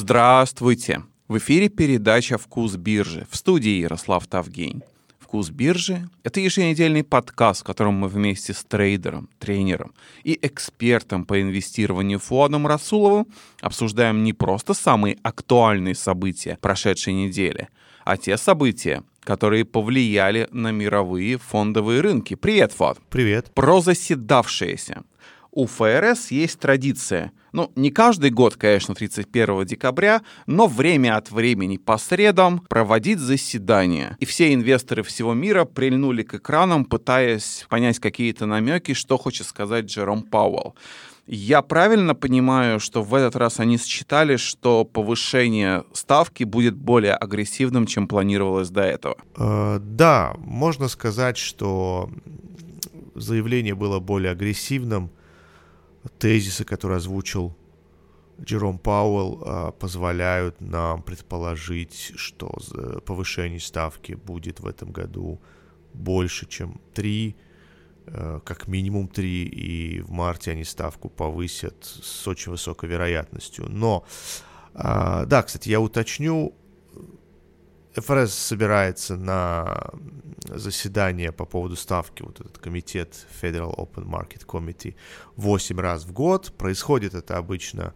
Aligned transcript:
Здравствуйте! 0.00 1.02
В 1.26 1.38
эфире 1.38 1.68
передача 1.68 2.38
«Вкус 2.38 2.76
биржи» 2.76 3.26
в 3.28 3.36
студии 3.36 3.80
Ярослав 3.80 4.28
Тавгень. 4.28 4.82
«Вкус 5.18 5.50
биржи»— 5.50 6.08
это 6.22 6.38
еженедельный 6.38 7.02
подкаст, 7.02 7.62
в 7.62 7.64
котором 7.64 7.94
мы 7.94 8.06
вместе 8.06 8.54
с 8.54 8.62
трейдером, 8.62 9.28
тренером 9.40 9.92
и 10.22 10.38
экспертом 10.40 11.24
по 11.24 11.42
инвестированию 11.42 12.20
Фуадом 12.20 12.68
Расуловым 12.68 13.26
обсуждаем 13.60 14.22
не 14.22 14.32
просто 14.32 14.72
самые 14.72 15.18
актуальные 15.24 15.96
события 15.96 16.58
прошедшей 16.60 17.14
недели, 17.14 17.68
а 18.04 18.16
те 18.16 18.36
события, 18.36 19.02
которые 19.24 19.64
повлияли 19.64 20.46
на 20.52 20.70
мировые 20.70 21.38
фондовые 21.38 22.02
рынки. 22.02 22.34
Привет, 22.34 22.72
Фуад! 22.72 22.98
Привет! 23.10 23.50
Про 23.52 23.80
заседавшееся— 23.80 25.02
у 25.52 25.66
ФРС 25.66 26.30
есть 26.30 26.58
традиция. 26.58 27.32
Ну, 27.52 27.72
не 27.74 27.90
каждый 27.90 28.30
год, 28.30 28.56
конечно, 28.56 28.94
31 28.94 29.64
декабря, 29.64 30.22
но 30.46 30.66
время 30.66 31.16
от 31.16 31.30
времени 31.30 31.78
по 31.78 31.98
средам 31.98 32.60
проводить 32.68 33.18
заседания. 33.18 34.16
И 34.20 34.26
все 34.26 34.52
инвесторы 34.52 35.02
всего 35.02 35.34
мира 35.34 35.64
прильнули 35.64 36.22
к 36.22 36.34
экранам, 36.34 36.84
пытаясь 36.84 37.66
понять 37.68 37.98
какие-то 37.98 38.46
намеки, 38.46 38.92
что 38.92 39.16
хочет 39.16 39.46
сказать 39.46 39.86
Джером 39.86 40.22
Пауэлл. 40.22 40.74
Я 41.30 41.60
правильно 41.60 42.14
понимаю, 42.14 42.80
что 42.80 43.02
в 43.02 43.14
этот 43.14 43.36
раз 43.36 43.60
они 43.60 43.76
считали, 43.76 44.36
что 44.36 44.86
повышение 44.86 45.84
ставки 45.92 46.44
будет 46.44 46.74
более 46.74 47.14
агрессивным, 47.14 47.86
чем 47.86 48.08
планировалось 48.08 48.70
до 48.70 48.80
этого? 48.80 49.16
Э, 49.36 49.78
да, 49.78 50.34
можно 50.38 50.88
сказать, 50.88 51.36
что 51.36 52.08
заявление 53.14 53.74
было 53.74 54.00
более 54.00 54.32
агрессивным, 54.32 55.10
тезисы, 56.18 56.64
которые 56.64 56.96
озвучил 56.96 57.56
Джером 58.40 58.78
Пауэлл, 58.78 59.42
а, 59.44 59.70
позволяют 59.72 60.60
нам 60.60 61.02
предположить, 61.02 62.12
что 62.16 62.52
повышение 63.04 63.60
ставки 63.60 64.12
будет 64.12 64.60
в 64.60 64.66
этом 64.66 64.92
году 64.92 65.40
больше, 65.92 66.46
чем 66.46 66.80
3, 66.94 67.36
э, 68.06 68.40
как 68.44 68.68
минимум 68.68 69.08
3, 69.08 69.44
и 69.44 70.00
в 70.00 70.10
марте 70.10 70.52
они 70.52 70.64
ставку 70.64 71.08
повысят 71.08 71.84
с 71.84 72.26
очень 72.28 72.52
высокой 72.52 72.88
вероятностью. 72.88 73.66
Но, 73.68 74.04
а, 74.74 75.24
да, 75.24 75.42
кстати, 75.42 75.68
я 75.68 75.80
уточню, 75.80 76.54
ФРС 77.94 78.34
собирается 78.34 79.16
на 79.16 79.90
заседание 80.48 81.32
по 81.32 81.44
поводу 81.44 81.76
ставки, 81.76 82.22
вот 82.22 82.40
этот 82.40 82.58
комитет 82.58 83.26
Federal 83.42 83.74
Open 83.76 84.04
Market 84.04 84.46
Committee, 84.46 84.94
8 85.36 85.80
раз 85.80 86.04
в 86.04 86.12
год. 86.12 86.52
Происходит 86.56 87.14
это 87.14 87.36
обычно 87.36 87.94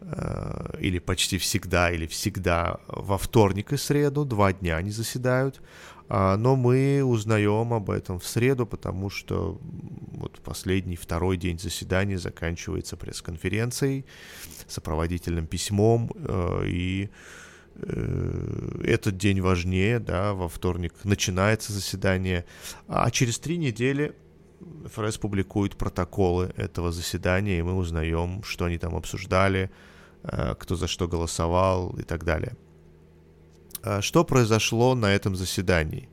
э, 0.00 0.76
или 0.80 0.98
почти 0.98 1.38
всегда, 1.38 1.90
или 1.90 2.06
всегда 2.06 2.80
во 2.88 3.18
вторник 3.18 3.72
и 3.72 3.76
среду, 3.76 4.24
два 4.24 4.52
дня 4.52 4.76
они 4.76 4.90
заседают. 4.90 5.60
А, 6.12 6.36
но 6.36 6.56
мы 6.56 7.04
узнаем 7.04 7.72
об 7.72 7.88
этом 7.88 8.18
в 8.18 8.26
среду, 8.26 8.66
потому 8.66 9.10
что 9.10 9.60
вот 10.12 10.40
последний, 10.40 10.96
второй 10.96 11.36
день 11.36 11.58
заседания 11.58 12.18
заканчивается 12.18 12.96
пресс-конференцией, 12.96 14.04
сопроводительным 14.66 15.46
письмом 15.46 16.10
э, 16.16 16.62
и 16.66 17.10
Э, 17.12 17.49
этот 17.82 19.16
день 19.16 19.40
важнее, 19.40 19.98
да, 19.98 20.34
во 20.34 20.48
вторник 20.48 20.94
начинается 21.04 21.72
заседание, 21.72 22.44
а 22.88 23.10
через 23.10 23.38
три 23.38 23.56
недели 23.56 24.14
ФРС 24.86 25.18
публикует 25.18 25.76
протоколы 25.76 26.52
этого 26.56 26.92
заседания, 26.92 27.58
и 27.58 27.62
мы 27.62 27.74
узнаем, 27.74 28.42
что 28.42 28.66
они 28.66 28.78
там 28.78 28.94
обсуждали, 28.94 29.70
э, 30.22 30.54
кто 30.58 30.76
за 30.76 30.86
что 30.86 31.08
голосовал 31.08 31.90
и 31.98 32.02
так 32.02 32.24
далее. 32.24 32.56
А 33.82 34.02
что 34.02 34.24
произошло 34.24 34.94
на 34.94 35.14
этом 35.14 35.36
заседании? 35.36 36.08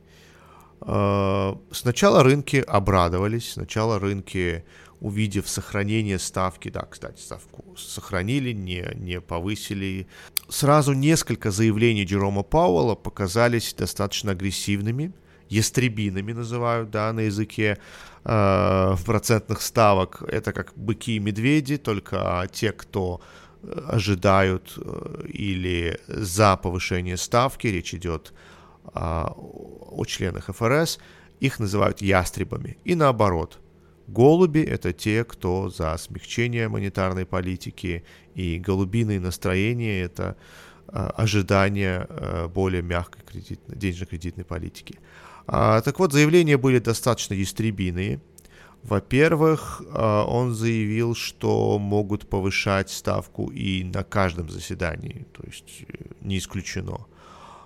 Э, 0.81 1.55
сначала 1.71 2.23
рынки 2.23 2.57
обрадовались, 2.57 3.53
сначала 3.53 3.99
рынки 3.99 4.63
увидев 4.99 5.47
сохранение 5.47 6.17
ставки, 6.17 6.69
да, 6.69 6.81
кстати, 6.81 7.19
ставку 7.21 7.75
сохранили, 7.77 8.51
не, 8.51 8.89
не 8.95 9.21
повысили. 9.21 10.07
Сразу 10.49 10.93
несколько 10.93 11.51
заявлений 11.51 12.05
Джерома 12.05 12.43
Пауэлла 12.43 12.95
показались 12.95 13.73
достаточно 13.73 14.31
агрессивными, 14.31 15.11
ястребинами 15.49 16.31
называют, 16.31 16.89
да, 16.89 17.11
на 17.11 17.21
языке 17.21 17.77
э, 18.23 18.95
процентных 19.05 19.61
ставок. 19.61 20.23
Это 20.27 20.53
как 20.53 20.73
быки 20.75 21.17
и 21.17 21.19
медведи, 21.19 21.77
только 21.77 22.47
те, 22.53 22.71
кто 22.71 23.19
э, 23.61 23.79
ожидают 23.89 24.77
э, 24.77 25.27
или 25.27 25.99
за 26.07 26.55
повышение 26.55 27.17
ставки, 27.17 27.67
речь 27.67 27.93
идет 27.93 28.33
э, 28.85 28.89
о 28.93 30.05
членах 30.05 30.45
ФРС, 30.47 30.99
их 31.41 31.59
называют 31.59 32.01
ястребами. 32.01 32.77
И 32.85 32.95
наоборот– 32.95 33.59
Голуби— 34.07 34.61
это 34.61 34.93
те, 34.93 35.25
кто 35.25 35.69
за 35.69 35.97
смягчение 35.97 36.69
монетарной 36.69 37.25
политики, 37.25 38.05
и 38.35 38.57
голубиные 38.57 39.19
настроения— 39.19 40.01
это 40.03 40.37
а, 40.87 41.09
ожидание 41.09 42.07
а, 42.09 42.47
более 42.47 42.81
мягкой 42.81 43.23
кредитной, 43.23 43.75
денежно-кредитной 43.75 44.45
политики. 44.45 44.99
А, 45.45 45.81
так 45.81 45.99
вот, 45.99 46.13
заявления 46.13 46.57
были 46.57 46.79
достаточно 46.79 47.33
ястребиные. 47.33 48.21
Во-первых, 48.83 49.81
он 49.91 50.53
заявил, 50.53 51.15
что 51.15 51.77
могут 51.77 52.29
повышать 52.29 52.89
ставку 52.89 53.47
и 53.47 53.83
на 53.83 54.03
каждом 54.03 54.49
заседании, 54.49 55.25
то 55.33 55.43
есть 55.45 55.83
э, 55.89 55.93
не 56.21 56.37
исключено. 56.37 57.05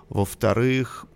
Во-вторых, 0.08 1.06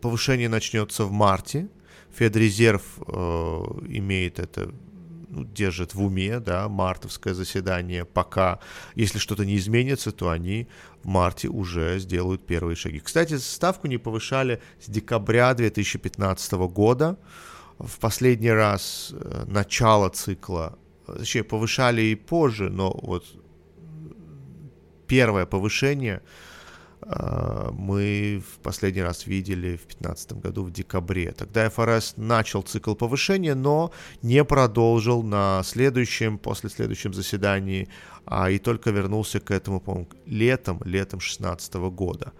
повышение 0.00 0.48
начнется 0.48 1.04
в 1.04 1.12
марте, 1.12 1.68
Федрезерв 2.16 2.82
э, 3.06 3.12
имеет 3.88 4.38
это 4.38 4.72
ну, 5.28 5.44
держит 5.44 5.94
в 5.94 6.02
уме, 6.02 6.40
да, 6.40 6.68
мартовское 6.68 7.34
заседание, 7.34 8.04
пока, 8.04 8.58
если 8.94 9.18
что-то 9.18 9.44
не 9.44 9.56
изменится, 9.56 10.12
то 10.12 10.30
они 10.30 10.66
в 11.02 11.08
марте 11.08 11.48
уже 11.48 11.98
сделают 11.98 12.46
первые 12.46 12.74
шаги. 12.74 13.00
Кстати, 13.00 13.36
ставку 13.36 13.86
не 13.86 13.98
повышали 13.98 14.62
с 14.80 14.88
декабря 14.88 15.52
2015 15.52 16.52
года. 16.52 17.18
В 17.78 17.98
последний 17.98 18.52
раз 18.52 19.12
э, 19.12 19.44
начало 19.46 20.08
цикла, 20.08 20.78
точнее, 21.06 21.44
повышали 21.44 22.00
и 22.00 22.14
позже, 22.14 22.70
но 22.70 22.98
вот 23.02 23.24
первое 25.06 25.44
повышение– 25.44 26.22
мы 27.08 28.42
в 28.44 28.58
последний 28.62 29.02
раз 29.02 29.26
видели 29.26 29.76
в 29.76 29.86
2015 29.86 30.32
году 30.32 30.64
в 30.64 30.72
декабре. 30.72 31.32
Тогда 31.32 31.70
ФРС 31.70 32.14
начал 32.16 32.62
цикл 32.62 32.94
повышения, 32.94 33.54
но 33.54 33.92
не 34.22 34.44
продолжил 34.44 35.22
на 35.22 35.62
следующем, 35.64 36.38
после 36.38 36.68
следующем 36.68 37.14
заседании, 37.14 37.88
а 38.24 38.50
и 38.50 38.58
только 38.58 38.90
вернулся 38.90 39.38
к 39.38 39.52
этому, 39.52 39.80
по-моему, 39.80 40.08
летом, 40.26 40.80
летом 40.84 41.20
2016 41.20 41.74
года. 41.74 42.32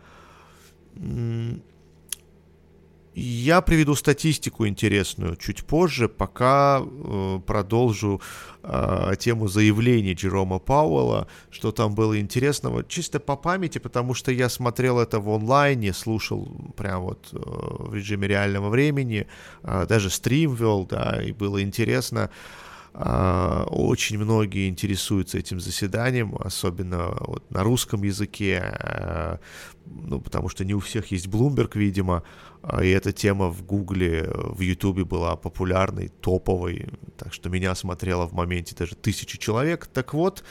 Я 3.18 3.62
приведу 3.62 3.94
статистику 3.94 4.66
интересную 4.66 5.36
чуть 5.36 5.64
позже, 5.64 6.06
пока 6.06 6.82
э, 6.84 7.40
продолжу 7.46 8.20
э, 8.62 9.14
тему 9.18 9.48
заявлений 9.48 10.12
Джерома 10.12 10.58
Пауэлла, 10.58 11.26
что 11.50 11.72
там 11.72 11.94
было 11.94 12.20
интересного, 12.20 12.84
чисто 12.84 13.18
по 13.18 13.34
памяти, 13.36 13.78
потому 13.78 14.12
что 14.12 14.32
я 14.32 14.50
смотрел 14.50 14.98
это 14.98 15.18
в 15.18 15.30
онлайне, 15.30 15.94
слушал 15.94 16.46
прям 16.76 17.04
вот 17.04 17.28
э, 17.32 17.38
в 17.38 17.94
режиме 17.94 18.28
реального 18.28 18.68
времени, 18.68 19.26
э, 19.62 19.86
даже 19.88 20.10
стрим 20.10 20.54
вел, 20.54 20.84
да, 20.84 21.22
и 21.22 21.32
было 21.32 21.62
интересно. 21.62 22.28
Э, 22.30 22.65
очень 22.98 24.18
многие 24.18 24.68
интересуются 24.68 25.38
этим 25.38 25.60
заседанием, 25.60 26.34
особенно 26.40 27.14
вот 27.20 27.50
на 27.50 27.62
русском 27.62 28.02
языке, 28.02 28.62
э, 28.62 29.36
ну, 29.84 30.20
потому 30.20 30.48
что 30.48 30.64
не 30.64 30.72
у 30.72 30.80
всех 30.80 31.10
есть 31.10 31.26
Bloomberg, 31.26 31.72
видимо, 31.74 32.22
а, 32.62 32.82
и 32.82 32.88
эта 32.88 33.12
тема 33.12 33.48
в 33.48 33.64
Гугле, 33.64 34.30
в 34.32 34.60
Ютубе 34.60 35.04
была 35.04 35.36
популярной, 35.36 36.08
топовой, 36.08 36.86
так 37.18 37.34
что 37.34 37.50
меня 37.50 37.74
смотрело 37.74 38.26
в 38.26 38.32
моменте 38.32 38.74
даже 38.74 38.94
тысячи 38.94 39.38
человек. 39.38 39.86
Так 39.86 40.14
вот, 40.14 40.42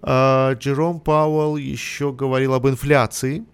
а, 0.00 0.54
Джером 0.54 0.98
Пауэлл 0.98 1.56
еще 1.56 2.12
говорил 2.12 2.54
об 2.54 2.66
инфляции. 2.66 3.44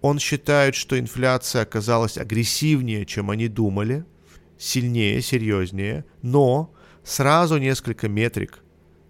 Он 0.00 0.18
считает, 0.18 0.74
что 0.74 0.98
инфляция 0.98 1.62
оказалась 1.62 2.18
агрессивнее, 2.18 3.06
чем 3.06 3.30
они 3.30 3.48
думали, 3.48 4.04
сильнее, 4.58 5.22
серьезнее, 5.22 6.04
но 6.22 6.72
сразу 7.04 7.58
несколько 7.58 8.08
метрик, 8.08 8.58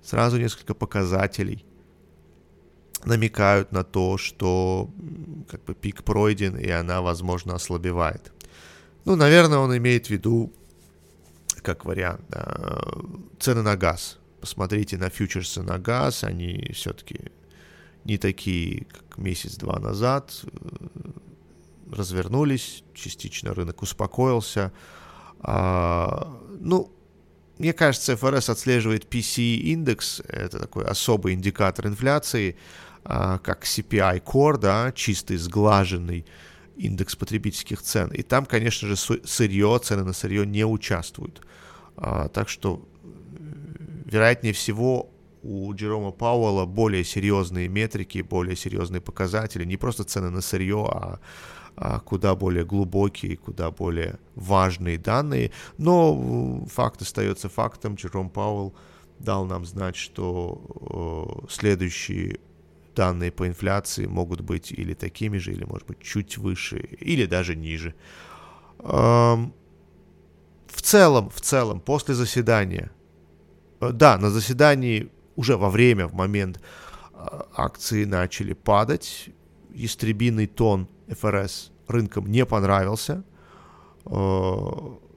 сразу 0.02 0.38
несколько 0.38 0.74
показателей 0.74 1.64
намекают 3.04 3.72
на 3.72 3.84
то, 3.84 4.18
что 4.18 4.90
как 5.48 5.64
бы 5.64 5.74
пик 5.74 6.04
пройден, 6.04 6.56
и 6.56 6.68
она, 6.70 7.00
возможно, 7.00 7.54
ослабевает. 7.54 8.32
Ну, 9.04 9.16
наверное, 9.16 9.58
он 9.58 9.76
имеет 9.76 10.06
в 10.06 10.10
виду, 10.10 10.52
как 11.62 11.84
вариант, 11.84 12.22
да, 12.28 12.82
цены 13.38 13.62
на 13.62 13.76
газ. 13.76 14.18
посмотрите 14.40 14.96
на 14.96 15.10
фьючерсы 15.10 15.62
на 15.62 15.78
газ, 15.78 16.24
они 16.24 16.70
все-таки 16.74 17.30
не 18.04 18.18
такие, 18.18 18.86
как 18.86 19.18
месяц-два 19.18 19.78
назад, 19.78 20.44
развернулись, 21.90 22.84
частично 22.94 23.54
рынок 23.54 23.82
успокоился. 23.82 24.72
А, 25.40 26.40
ну, 26.60 26.92
мне 27.60 27.74
кажется, 27.74 28.16
ФРС 28.16 28.48
отслеживает 28.48 29.04
PCE-индекс, 29.04 30.22
это 30.26 30.58
такой 30.58 30.86
особый 30.86 31.34
индикатор 31.34 31.88
инфляции, 31.88 32.56
а, 33.04 33.36
как 33.36 33.64
CPI 33.64 34.22
Core, 34.24 34.56
да, 34.56 34.92
чистый, 34.92 35.36
сглаженный 35.36 36.24
индекс 36.76 37.16
потребительских 37.16 37.82
цен. 37.82 38.08
И 38.12 38.22
там, 38.22 38.46
конечно 38.46 38.88
же, 38.88 38.96
сырье, 38.96 39.78
цены 39.84 40.04
на 40.04 40.14
сырье 40.14 40.46
не 40.46 40.64
участвуют. 40.64 41.42
А, 41.98 42.28
так 42.28 42.48
что, 42.48 42.88
вероятнее 44.06 44.54
всего, 44.54 45.10
у 45.42 45.72
Джерома 45.74 46.10
Пауэлла 46.10 46.66
более 46.66 47.04
серьезные 47.04 47.68
метрики, 47.68 48.22
более 48.22 48.56
серьезные 48.56 49.00
показатели, 49.00 49.64
не 49.64 49.76
просто 49.76 50.04
цены 50.04 50.30
на 50.30 50.40
сырье, 50.40 50.86
а 50.90 51.20
а, 51.76 52.00
куда 52.00 52.34
более 52.34 52.64
глубокие, 52.64 53.36
куда 53.36 53.70
более 53.70 54.18
важные 54.34 54.98
данные. 54.98 55.50
Но 55.78 56.66
факт 56.66 57.00
остается 57.00 57.48
фактом. 57.48 57.94
Джером 57.94 58.28
Пауэлл 58.28 58.74
дал 59.18 59.46
нам 59.46 59.64
знать, 59.64 59.96
что 59.96 61.44
следующие 61.48 62.40
данные 62.94 63.30
по 63.30 63.46
инфляции 63.46 64.06
могут 64.06 64.40
быть 64.40 64.72
или 64.72 64.94
такими 64.94 65.38
же, 65.38 65.52
или, 65.52 65.64
может 65.64 65.86
быть, 65.86 66.00
чуть 66.00 66.36
выше, 66.36 66.78
или 67.00 67.24
даже 67.24 67.56
ниже. 67.56 67.94
В 70.70 70.82
целом, 70.82 71.30
в 71.30 71.40
целом, 71.40 71.80
после 71.80 72.14
заседания, 72.14 72.90
э, 73.80 73.90
да, 73.92 74.18
на 74.18 74.30
заседании 74.30 75.10
уже 75.40 75.56
во 75.56 75.70
время, 75.70 76.06
в 76.06 76.14
момент 76.14 76.60
а, 77.14 77.46
акции 77.54 78.04
начали 78.04 78.52
падать, 78.52 79.30
истребиный 79.74 80.46
тон 80.46 80.86
ФРС 81.08 81.72
рынкам 81.88 82.26
не 82.26 82.44
понравился. 82.44 83.24
Э, 84.04 84.10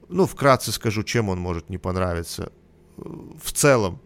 ну, 0.08 0.26
вкратце 0.26 0.72
скажу, 0.72 1.02
чем 1.02 1.28
он 1.28 1.38
может 1.38 1.68
не 1.68 1.78
понравиться. 1.78 2.52
В 2.96 3.52
целом, 3.52 4.00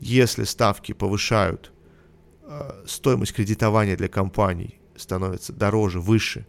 если 0.00 0.44
ставки 0.44 0.92
повышают, 0.92 1.72
э, 2.42 2.84
стоимость 2.86 3.34
кредитования 3.34 3.96
для 3.96 4.08
компаний 4.08 4.80
становится 4.96 5.52
дороже, 5.52 6.00
выше, 6.00 6.46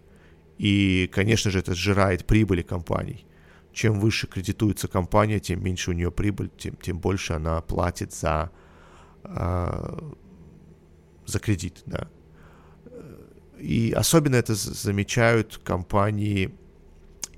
и, 0.57 1.09
конечно 1.13 1.51
же, 1.51 1.59
это 1.59 1.75
сжирает 1.75 2.25
прибыли 2.25 2.61
компаний. 2.61 3.25
Чем 3.73 3.99
выше 3.99 4.27
кредитуется 4.27 4.87
компания, 4.87 5.39
тем 5.39 5.63
меньше 5.63 5.91
у 5.91 5.93
нее 5.93 6.09
прибыль, 6.09 6.49
тем, 6.57 6.75
тем 6.77 6.99
больше 6.99 7.33
она 7.33 7.61
платит 7.61 8.13
за, 8.13 8.49
э, 8.53 8.66
за 9.27 11.39
кредит. 11.39 11.83
Да. 11.85 12.07
И 13.59 13.91
особенно 13.91 14.35
это 14.35 14.55
замечают 14.55 15.59
компании 15.63 16.53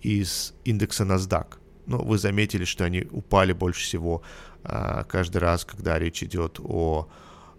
из 0.01 0.53
индекса 0.65 1.03
NASDAQ. 1.03 1.56
Ну, 1.88 2.03
вы 2.03 2.18
заметили, 2.18 2.65
что 2.65 2.86
они 2.86 3.07
упали 3.12 3.53
больше 3.53 3.81
всего 3.81 4.21
а, 4.63 5.03
каждый 5.06 5.38
раз, 5.38 5.65
когда 5.65 5.97
речь 5.97 6.24
идет 6.24 6.59
о 6.59 7.09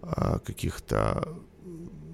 а, 0.01 0.39
каких-то 0.39 1.37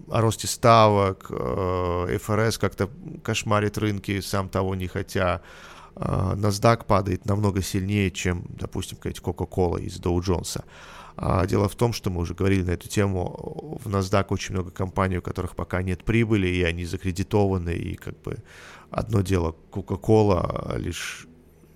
о 0.10 0.22
росте 0.22 0.48
ставок, 0.48 1.26
ФРС 1.28 2.58
как-то 2.58 2.90
кошмарит 3.24 3.78
рынки, 3.78 4.22
сам 4.22 4.48
того 4.48 4.74
не 4.74 4.88
хотя. 4.88 5.42
Э, 6.00 6.34
NASDAQ 6.36 6.86
падает 6.86 7.26
намного 7.26 7.62
сильнее, 7.62 8.12
чем, 8.12 8.46
допустим, 8.50 8.98
какая-то 8.98 9.22
Coca-Cola 9.22 9.82
из 9.82 10.00
Dow 10.00 10.18
Jones. 10.20 10.64
А 11.16 11.46
дело 11.48 11.68
в 11.68 11.76
том, 11.76 11.94
что 11.94 12.12
мы 12.12 12.22
уже 12.22 12.36
говорили 12.36 12.62
на 12.62 12.72
эту 12.72 12.88
тему, 12.88 13.80
в 13.84 13.88
NASDAQ 13.88 14.28
очень 14.30 14.54
много 14.54 14.70
компаний, 14.70 15.18
у 15.18 15.22
которых 15.22 15.56
пока 15.56 15.82
нет 15.82 16.04
прибыли, 16.04 16.48
и 16.48 16.62
они 16.62 16.86
закредитованы, 16.86 17.72
и 17.72 17.96
как 17.96 18.22
бы 18.22 18.38
одно 18.92 19.22
дело 19.22 19.56
Coca-Cola 19.72 20.78
лишь 20.78 21.28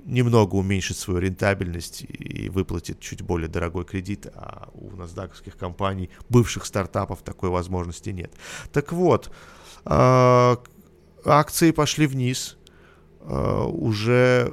немного 0.05 0.55
уменьшит 0.55 0.97
свою 0.97 1.19
рентабельность 1.19 2.03
и 2.07 2.49
выплатит 2.49 2.99
чуть 2.99 3.21
более 3.21 3.47
дорогой 3.47 3.85
кредит, 3.85 4.27
а 4.33 4.69
у 4.73 4.95
насдаковских 4.95 5.57
компаний, 5.57 6.09
бывших 6.29 6.65
стартапов, 6.65 7.21
такой 7.21 7.49
возможности 7.49 8.09
нет. 8.09 8.33
Так 8.71 8.91
вот, 8.91 9.31
а, 9.85 10.61
акции 11.25 11.71
пошли 11.71 12.07
вниз, 12.07 12.57
а, 12.57 12.60
уже 13.27 14.51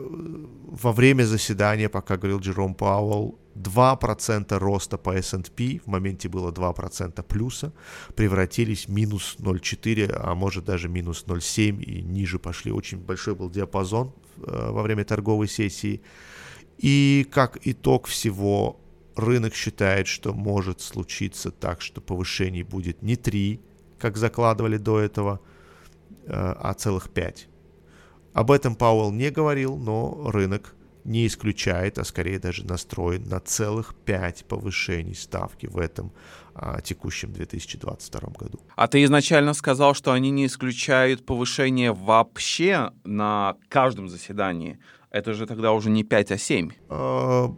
во 0.68 0.92
время 0.92 1.24
заседания, 1.24 1.88
пока 1.88 2.16
говорил 2.16 2.40
Джером 2.40 2.74
Пауэлл, 2.74 3.38
2% 3.58 4.58
роста 4.58 4.98
по 4.98 5.16
S&P, 5.16 5.80
в 5.84 5.86
моменте 5.88 6.28
было 6.28 6.52
2% 6.52 7.22
плюса, 7.22 7.72
превратились 8.14 8.86
в 8.86 8.90
минус 8.90 9.36
0,4, 9.38 10.12
а 10.14 10.34
может 10.34 10.64
даже 10.64 10.88
минус 10.88 11.24
0,7 11.26 11.82
и 11.82 12.02
ниже 12.02 12.38
пошли. 12.38 12.72
Очень 12.72 12.98
большой 12.98 13.34
был 13.34 13.50
диапазон 13.50 14.12
э, 14.36 14.70
во 14.70 14.82
время 14.82 15.04
торговой 15.04 15.48
сессии. 15.48 16.00
И 16.78 17.26
как 17.30 17.58
итог 17.66 18.06
всего, 18.06 18.78
рынок 19.16 19.54
считает, 19.54 20.06
что 20.06 20.32
может 20.32 20.80
случиться 20.80 21.50
так, 21.50 21.80
что 21.80 22.00
повышений 22.00 22.62
будет 22.62 23.02
не 23.02 23.16
3, 23.16 23.60
как 23.98 24.16
закладывали 24.16 24.76
до 24.76 25.00
этого, 25.00 25.40
э, 26.26 26.32
а 26.32 26.74
целых 26.74 27.10
5. 27.10 27.47
Об 28.32 28.50
этом 28.50 28.74
Пауэлл 28.74 29.12
не 29.12 29.30
говорил, 29.30 29.76
но 29.76 30.30
рынок 30.30 30.74
не 31.04 31.26
исключает, 31.26 31.98
а 31.98 32.04
скорее 32.04 32.38
даже 32.38 32.64
настроен 32.64 33.24
на 33.28 33.40
целых 33.40 33.94
5 34.04 34.44
повышений 34.46 35.14
ставки 35.14 35.66
в 35.66 35.78
этом 35.78 36.12
а, 36.54 36.80
текущем 36.82 37.32
2022 37.32 38.20
году. 38.38 38.60
А 38.76 38.88
ты 38.88 39.02
изначально 39.04 39.54
сказал, 39.54 39.94
что 39.94 40.12
они 40.12 40.30
не 40.30 40.46
исключают 40.46 41.24
повышение 41.24 41.92
вообще 41.92 42.92
на 43.04 43.56
каждом 43.68 44.08
заседании. 44.08 44.78
Это 45.10 45.32
же 45.32 45.46
тогда 45.46 45.72
уже 45.72 45.88
не 45.88 46.04
5, 46.04 46.32
а 46.32 46.38
7. 46.38 46.70
А, 46.90 47.54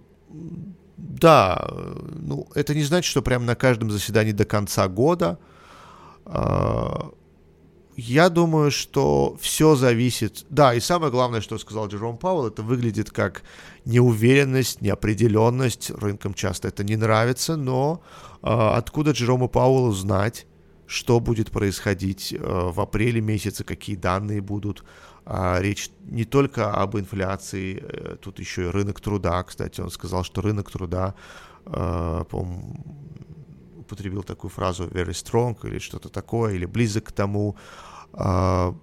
да, 0.96 1.68
ну 2.14 2.46
это 2.54 2.74
не 2.74 2.84
значит, 2.84 3.10
что 3.10 3.20
прямо 3.20 3.44
на 3.44 3.56
каждом 3.56 3.90
заседании 3.90 4.32
до 4.32 4.44
конца 4.44 4.86
года. 4.86 5.38
А, 6.24 7.10
я 7.96 8.28
думаю, 8.28 8.70
что 8.70 9.36
все 9.40 9.74
зависит... 9.74 10.46
Да, 10.50 10.74
и 10.74 10.80
самое 10.80 11.10
главное, 11.10 11.40
что 11.40 11.58
сказал 11.58 11.88
Джером 11.88 12.18
Пауэлл, 12.18 12.48
это 12.48 12.62
выглядит 12.62 13.10
как 13.10 13.42
неуверенность, 13.84 14.80
неопределенность. 14.80 15.90
Рынкам 15.90 16.34
часто 16.34 16.68
это 16.68 16.84
не 16.84 16.96
нравится, 16.96 17.56
но 17.56 18.02
э, 18.42 18.46
откуда 18.46 19.10
Джерому 19.10 19.48
Пауэллу 19.48 19.92
знать, 19.92 20.46
что 20.86 21.20
будет 21.20 21.50
происходить 21.50 22.32
э, 22.32 22.38
в 22.38 22.80
апреле 22.80 23.20
месяце, 23.20 23.64
какие 23.64 23.96
данные 23.96 24.40
будут. 24.40 24.84
А, 25.24 25.60
речь 25.60 25.90
не 26.04 26.24
только 26.24 26.72
об 26.72 26.96
инфляции, 26.96 27.82
э, 27.82 28.16
тут 28.20 28.40
еще 28.40 28.64
и 28.64 28.70
рынок 28.70 29.00
труда. 29.00 29.42
Кстати, 29.44 29.80
он 29.80 29.90
сказал, 29.90 30.24
что 30.24 30.40
рынок 30.40 30.70
труда, 30.70 31.14
э, 31.66 32.24
по 32.28 32.48
употребил 33.90 34.22
такую 34.22 34.50
фразу 34.50 34.84
very 34.84 35.10
strong 35.10 35.56
или 35.64 35.78
что-то 35.78 36.08
такое, 36.08 36.54
или 36.54 36.66
близок 36.66 37.04
к 37.04 37.12
тому. 37.12 37.56
А, 38.12 38.74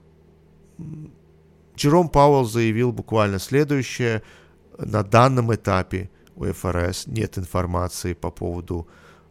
Джером 1.75 2.09
Пауэлл 2.09 2.45
заявил 2.45 2.91
буквально 2.91 3.39
следующее. 3.39 4.21
На 4.77 5.03
данном 5.03 5.53
этапе 5.53 6.09
у 6.35 6.45
ФРС 6.45 7.07
нет 7.07 7.37
информации 7.37 8.13
по 8.13 8.31
поводу 8.31 8.87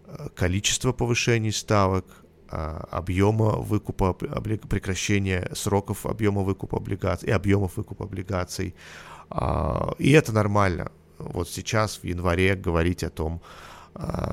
э, 0.07 0.29
количества 0.35 0.93
повышений 0.93 1.53
ставок, 1.53 2.05
а, 2.49 2.87
объема 2.91 3.57
выкупа, 3.57 4.13
прекращения 4.13 5.51
сроков 5.55 6.07
объема 6.07 6.43
выкупа 6.43 6.79
облигаций 6.79 7.29
и 7.29 7.33
объемов 7.33 7.77
выкупа 7.77 8.05
облигаций. 8.05 8.75
А, 9.31 9.95
и 9.99 10.13
это 10.13 10.33
нормально. 10.33 10.91
Вот 11.19 11.49
сейчас 11.49 11.99
в 11.99 12.05
январе 12.05 12.55
говорить 12.55 13.03
о 13.03 13.11
том, 13.11 13.41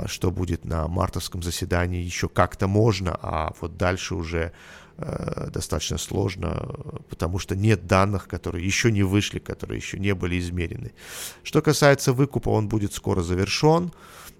что 0.08 0.32
будет 0.32 0.65
на 0.65 0.88
мартовском 0.88 1.41
заседании, 1.41 2.01
еще 2.01 2.27
как-то 2.27 2.67
можно, 2.67 3.17
а 3.22 3.53
вот 3.62 3.77
дальше 3.77 4.15
уже 4.15 4.51
Э, 4.96 5.50
достаточно 5.51 5.98
сложно, 5.98 6.67
потому 7.10 7.39
что 7.39 7.55
нет 7.55 7.88
данных, 7.88 8.27
которые 8.27 8.63
еще 8.63 8.91
не 8.91 9.01
вышли, 9.01 9.39
которые 9.39 9.79
еще 9.79 9.98
не 9.98 10.13
были 10.13 10.38
измерены. 10.38 10.93
Что 11.41 11.63
касается 11.63 12.13
выкупа, 12.13 12.50
он 12.50 12.70
будет 12.70 12.93
скоро 12.93 13.24
завершен, 13.24 13.91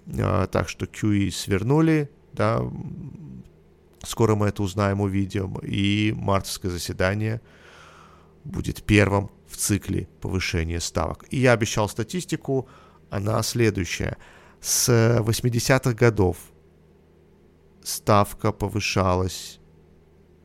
э, 0.06 0.46
так 0.52 0.68
что 0.68 0.86
QE 0.86 1.32
свернули, 1.32 2.08
да, 2.32 2.60
скоро 4.04 4.36
мы 4.36 4.46
это 4.46 4.62
узнаем, 4.62 5.00
увидим, 5.00 5.58
и 5.58 6.14
мартовское 6.16 6.70
заседание 6.70 7.40
будет 8.44 8.84
первым 8.84 9.32
в 9.48 9.56
цикле 9.56 10.06
повышения 10.20 10.78
ставок. 10.78 11.24
И 11.30 11.38
я 11.38 11.52
обещал 11.52 11.88
статистику, 11.88 12.68
она 13.10 13.42
следующая. 13.42 14.18
С 14.64 14.88
80-х 14.88 15.92
годов 15.92 16.38
ставка 17.82 18.50
повышалась 18.50 19.60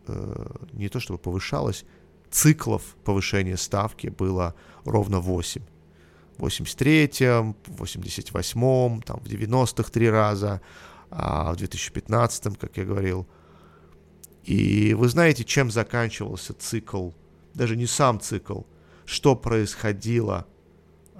Э, 0.09 0.45
не 0.73 0.89
то 0.89 0.99
чтобы 0.99 1.19
повышалось, 1.19 1.85
циклов 2.31 2.81
повышения 3.03 3.57
ставки 3.57 4.07
было 4.07 4.55
ровно 4.83 5.19
8. 5.19 5.61
В 6.37 6.45
83-м, 6.45 7.55
в 7.67 7.83
88-м, 7.83 9.01
там, 9.03 9.19
в 9.19 9.25
90-х 9.25 9.91
три 9.91 10.09
раза, 10.09 10.61
а 11.11 11.53
в 11.53 11.57
2015-м, 11.57 12.55
как 12.55 12.77
я 12.77 12.85
говорил. 12.85 13.27
И 14.43 14.95
вы 14.95 15.09
знаете, 15.09 15.43
чем 15.43 15.69
заканчивался 15.69 16.53
цикл, 16.53 17.11
даже 17.53 17.75
не 17.75 17.85
сам 17.85 18.19
цикл, 18.19 18.61
что 19.05 19.35
происходило 19.35 20.47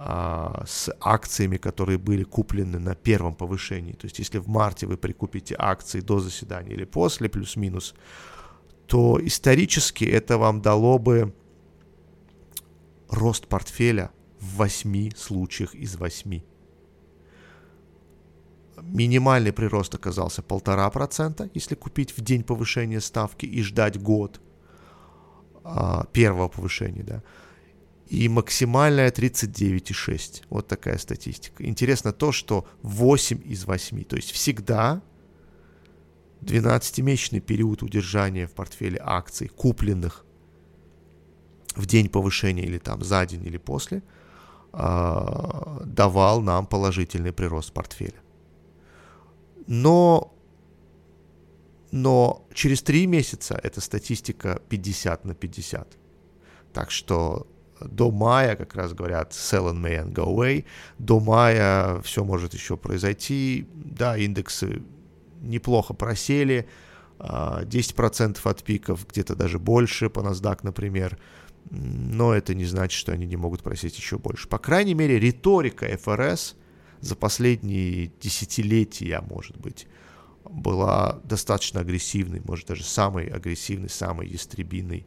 а, 0.02 0.64
с 0.66 0.90
акциями, 1.02 1.58
которые 1.58 1.98
были 1.98 2.24
куплены 2.24 2.80
на 2.80 2.96
первом 2.96 3.36
повышении. 3.36 3.92
То 3.92 4.06
есть, 4.06 4.20
если 4.20 4.38
в 4.38 4.48
марте 4.48 4.88
вы 4.88 4.96
прикупите 4.96 5.56
акции 5.60 6.00
до 6.00 6.20
заседания 6.20 6.72
или 6.72 6.86
после, 6.86 7.28
плюс-минус, 7.28 7.94
то 8.88 9.20
исторически 9.22 10.06
это 10.06 10.38
вам 10.38 10.62
дало 10.62 11.00
бы 11.00 11.34
рост 13.10 13.48
портфеля 13.48 14.12
в 14.40 14.56
8 14.56 15.12
случаях 15.18 15.76
из 15.76 15.98
8. 15.98 16.42
Минимальный 18.82 19.52
прирост 19.52 19.96
оказался 19.96 20.42
1,5%, 20.42 21.52
если 21.54 21.76
купить 21.76 22.18
в 22.18 22.22
день 22.22 22.44
повышения 22.44 23.02
ставки 23.02 23.46
и 23.46 23.62
ждать 23.64 24.02
год 24.02 24.40
а, 25.66 26.06
первого 26.14 26.48
повышения, 26.48 27.04
да. 27.04 27.22
И 28.10 28.28
максимальная 28.28 29.12
39,6. 29.12 30.44
Вот 30.50 30.68
такая 30.68 30.98
статистика. 30.98 31.64
Интересно 31.64 32.12
то, 32.12 32.32
что 32.32 32.68
8 32.82 33.42
из 33.46 33.66
8. 33.66 34.04
То 34.04 34.16
есть 34.16 34.32
всегда 34.32 35.02
12-месячный 36.42 37.40
период 37.40 37.84
удержания 37.84 38.48
в 38.48 38.52
портфеле 38.52 39.00
акций, 39.04 39.48
купленных 39.48 40.26
в 41.76 41.86
день 41.86 42.10
повышения 42.10 42.64
или 42.64 42.80
там 42.80 43.04
за 43.04 43.26
день 43.26 43.46
или 43.46 43.58
после, 43.58 44.02
э, 44.74 45.82
давал 45.86 46.42
нам 46.42 46.66
положительный 46.66 47.32
прирост 47.32 47.74
портфеля. 47.74 48.22
Но, 49.68 50.34
но 51.92 52.48
через 52.54 52.82
три 52.82 53.06
месяца 53.06 53.60
эта 53.62 53.82
статистика 53.82 54.62
50 54.70 55.26
на 55.26 55.36
50. 55.36 55.98
Так 56.74 56.90
что 56.90 57.46
до 57.82 58.12
мая, 58.12 58.56
как 58.56 58.76
раз 58.76 58.94
говорят, 58.94 59.32
sell 59.32 59.72
in 59.72 59.82
May 59.82 60.04
and 60.04 60.14
go 60.14 60.26
away, 60.26 60.66
до 60.98 61.20
мая 61.20 62.02
все 62.02 62.24
может 62.24 62.54
еще 62.54 62.78
произойти. 62.78 63.68
Да, 63.74 64.18
индексы 64.18 64.82
неплохо 65.42 65.94
просели, 65.94 66.68
10% 67.20 68.40
а, 68.44 68.50
от 68.50 68.64
пиков, 68.64 69.08
где-то 69.08 69.36
даже 69.36 69.60
больше 69.60 70.10
по 70.10 70.20
NASDAQ, 70.20 70.60
например 70.64 71.18
но 71.72 72.34
это 72.34 72.56
не 72.56 72.66
значит, 72.66 72.98
что 72.98 73.12
они 73.12 73.26
не 73.26 73.36
могут 73.36 73.62
просить 73.62 73.98
еще 73.98 74.18
больше. 74.18 74.48
По 74.48 74.58
крайней 74.58 74.94
мере, 74.94 75.20
риторика 75.20 75.86
ФРС 75.98 76.56
за 77.00 77.16
последние 77.16 78.12
десятилетия, 78.20 79.22
может 79.22 79.58
быть, 79.58 79.88
была 80.44 81.20
достаточно 81.24 81.82
агрессивной, 81.82 82.42
может 82.44 82.68
даже 82.68 82.84
самой 82.84 83.28
агрессивной, 83.28 83.90
самой 83.90 84.28
ястребиной 84.28 85.06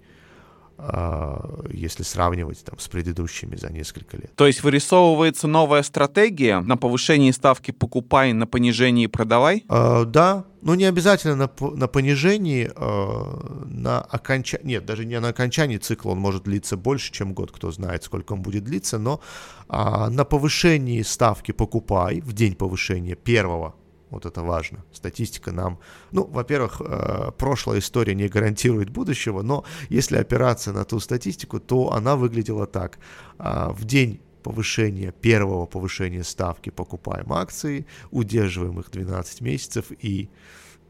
если 1.71 2.03
сравнивать 2.03 2.65
там, 2.65 2.79
с 2.79 2.89
предыдущими 2.89 3.57
за 3.57 3.73
несколько 3.73 4.17
лет. 4.17 4.35
То 4.35 4.47
есть 4.47 4.63
вырисовывается 4.63 5.47
новая 5.47 5.83
стратегия 5.83 6.61
на 6.61 6.77
повышении 6.77 7.31
ставки 7.31 7.71
покупай, 7.71 8.33
на 8.33 8.47
понижении 8.47 9.07
продавай? 9.07 9.65
Uh, 9.69 10.05
да, 10.05 10.45
но 10.61 10.75
не 10.75 10.85
обязательно 10.85 11.37
на, 11.37 11.51
на 11.77 11.89
понижении, 11.89 12.71
uh, 12.75 13.67
на 13.67 14.01
окончании, 14.01 14.67
нет, 14.67 14.87
даже 14.87 15.05
не 15.05 15.21
на 15.21 15.29
окончании 15.29 15.79
цикла, 15.79 16.11
он 16.11 16.19
может 16.19 16.45
длиться 16.45 16.77
больше, 16.77 17.13
чем 17.13 17.33
год, 17.33 17.53
кто 17.53 17.71
знает, 17.71 18.03
сколько 18.05 18.33
он 18.33 18.43
будет 18.43 18.65
длиться, 18.65 18.99
но 18.99 19.21
uh, 19.69 20.09
на 20.09 20.25
повышении 20.25 21.03
ставки 21.03 21.53
покупай 21.53 22.21
в 22.21 22.33
день 22.33 22.55
повышения 22.55 23.15
первого 23.15 23.75
вот 24.13 24.27
это 24.27 24.43
важно. 24.43 24.85
Статистика 24.93 25.53
нам, 25.53 25.79
ну, 26.13 26.25
во-первых, 26.25 26.81
э, 26.81 27.31
прошлая 27.37 27.81
история 27.81 28.15
не 28.15 28.29
гарантирует 28.29 28.91
будущего, 28.91 29.43
но 29.43 29.65
если 29.89 30.17
опираться 30.17 30.73
на 30.73 30.85
ту 30.85 31.01
статистику, 31.01 31.61
то 31.61 31.93
она 31.93 32.17
выглядела 32.17 32.67
так. 32.67 32.99
А, 33.39 33.71
в 33.73 33.85
день 33.85 34.21
повышения, 34.43 35.13
первого 35.13 35.67
повышения 35.67 36.25
ставки 36.25 36.71
покупаем 36.71 37.33
акции, 37.33 37.87
удерживаем 38.11 38.79
их 38.81 38.91
12 38.91 39.41
месяцев 39.41 39.87
и 39.91 40.29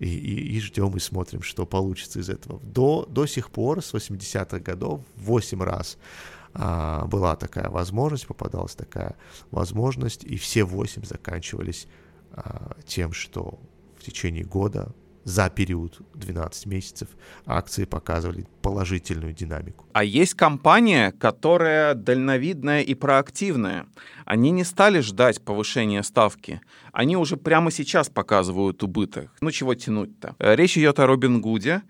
и, 0.01 0.07
и, 0.07 0.57
и 0.57 0.61
ждем 0.61 0.97
и 0.97 1.01
смотрим, 1.01 1.43
что 1.43 1.65
получится 1.65 2.19
из 2.19 2.29
этого. 2.29 2.59
До, 2.65 3.07
до 3.09 3.27
сих 3.27 3.51
пор, 3.51 3.83
с 3.83 3.95
80-х 3.95 4.59
годов, 4.59 5.01
8 5.17 5.63
раз 5.63 5.97
а, 6.55 7.07
была 7.07 7.37
такая 7.37 7.69
возможность, 7.71 8.27
попадалась 8.27 8.75
такая 8.75 9.17
возможность, 9.53 10.25
и 10.25 10.37
все 10.37 10.65
8 10.65 11.05
заканчивались 11.05 11.87
тем, 12.87 13.13
что 13.13 13.61
в 13.99 14.05
течение 14.05 14.45
года 14.45 14.95
за 15.25 15.49
период 15.51 16.01
12 16.15 16.67
месяцев 16.67 17.09
акции 17.47 17.85
показывали 17.85 18.47
положительную 18.61 19.33
динамику. 19.33 19.87
А 19.93 20.05
есть 20.05 20.35
компания, 20.35 21.13
которая 21.13 21.95
дальновидная 21.95 22.83
и 22.83 22.95
проактивная. 22.95 23.87
Они 24.25 24.51
не 24.51 24.65
стали 24.65 25.01
ждать 25.01 25.41
повышения 25.43 26.03
ставки. 26.03 26.61
Они 26.93 27.17
уже 27.17 27.37
прямо 27.37 27.71
сейчас 27.71 28.09
показывают 28.09 28.83
убыток. 28.83 29.31
Ну 29.41 29.51
чего 29.51 29.75
тянуть-то? 29.75 30.35
Речь 30.39 30.77
идет 30.77 30.99
о 30.99 31.07
Робин 31.07 31.41
Гуде, 31.41 31.83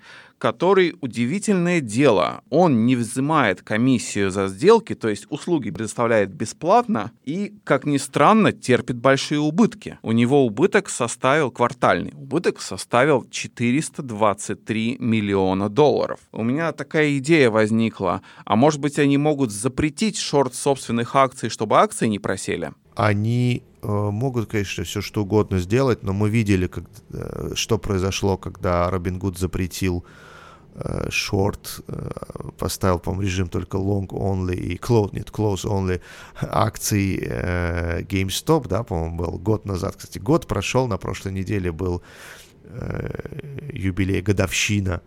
который, 0.42 0.96
удивительное 1.00 1.80
дело, 1.80 2.42
он 2.50 2.84
не 2.84 2.96
взимает 2.96 3.62
комиссию 3.62 4.32
за 4.32 4.48
сделки, 4.48 4.96
то 4.96 5.08
есть 5.08 5.24
услуги 5.30 5.70
предоставляет 5.70 6.34
бесплатно 6.34 7.12
и, 7.24 7.54
как 7.62 7.86
ни 7.86 7.96
странно, 7.96 8.50
терпит 8.50 8.96
большие 8.96 9.38
убытки. 9.38 9.98
У 10.02 10.10
него 10.10 10.44
убыток 10.44 10.88
составил, 10.88 11.52
квартальный 11.52 12.12
убыток 12.16 12.60
составил 12.60 13.24
423 13.30 14.96
миллиона 14.98 15.68
долларов. 15.68 16.18
У 16.32 16.42
меня 16.42 16.72
такая 16.72 17.18
идея 17.18 17.48
возникла, 17.48 18.22
а 18.44 18.56
может 18.56 18.80
быть 18.80 18.98
они 18.98 19.18
могут 19.18 19.52
запретить 19.52 20.18
шорт 20.18 20.56
собственных 20.56 21.14
акций, 21.14 21.50
чтобы 21.50 21.76
акции 21.76 22.08
не 22.08 22.18
просели? 22.18 22.72
Они 22.96 23.62
э, 23.80 23.86
могут, 23.86 24.50
конечно, 24.50 24.82
все 24.82 25.02
что 25.02 25.22
угодно 25.22 25.60
сделать, 25.60 26.02
но 26.02 26.12
мы 26.12 26.28
видели, 26.28 26.66
как, 26.66 26.84
э, 27.12 27.52
что 27.54 27.78
произошло, 27.78 28.36
когда 28.36 28.90
Робин 28.90 29.20
Гуд 29.20 29.38
запретил 29.38 30.04
Э, 30.74 31.10
шорт, 31.10 31.82
э, 31.86 32.10
поставил, 32.56 32.98
по-моему, 32.98 33.22
режим 33.22 33.48
только 33.48 33.76
long 33.76 34.06
only 34.06 34.54
и 34.54 34.76
close, 34.78 35.10
нет, 35.12 35.28
close 35.28 35.64
only 35.64 36.00
акций 36.40 37.22
э, 37.22 38.00
GameStop, 38.00 38.68
да, 38.68 38.82
по-моему, 38.82 39.16
был 39.18 39.38
год 39.38 39.66
назад. 39.66 39.96
Кстати, 39.96 40.18
год 40.18 40.46
прошел, 40.46 40.86
на 40.88 40.96
прошлой 40.96 41.32
неделе 41.32 41.72
был 41.72 42.02
юбилей, 43.70 44.22
годовщина 44.22 45.02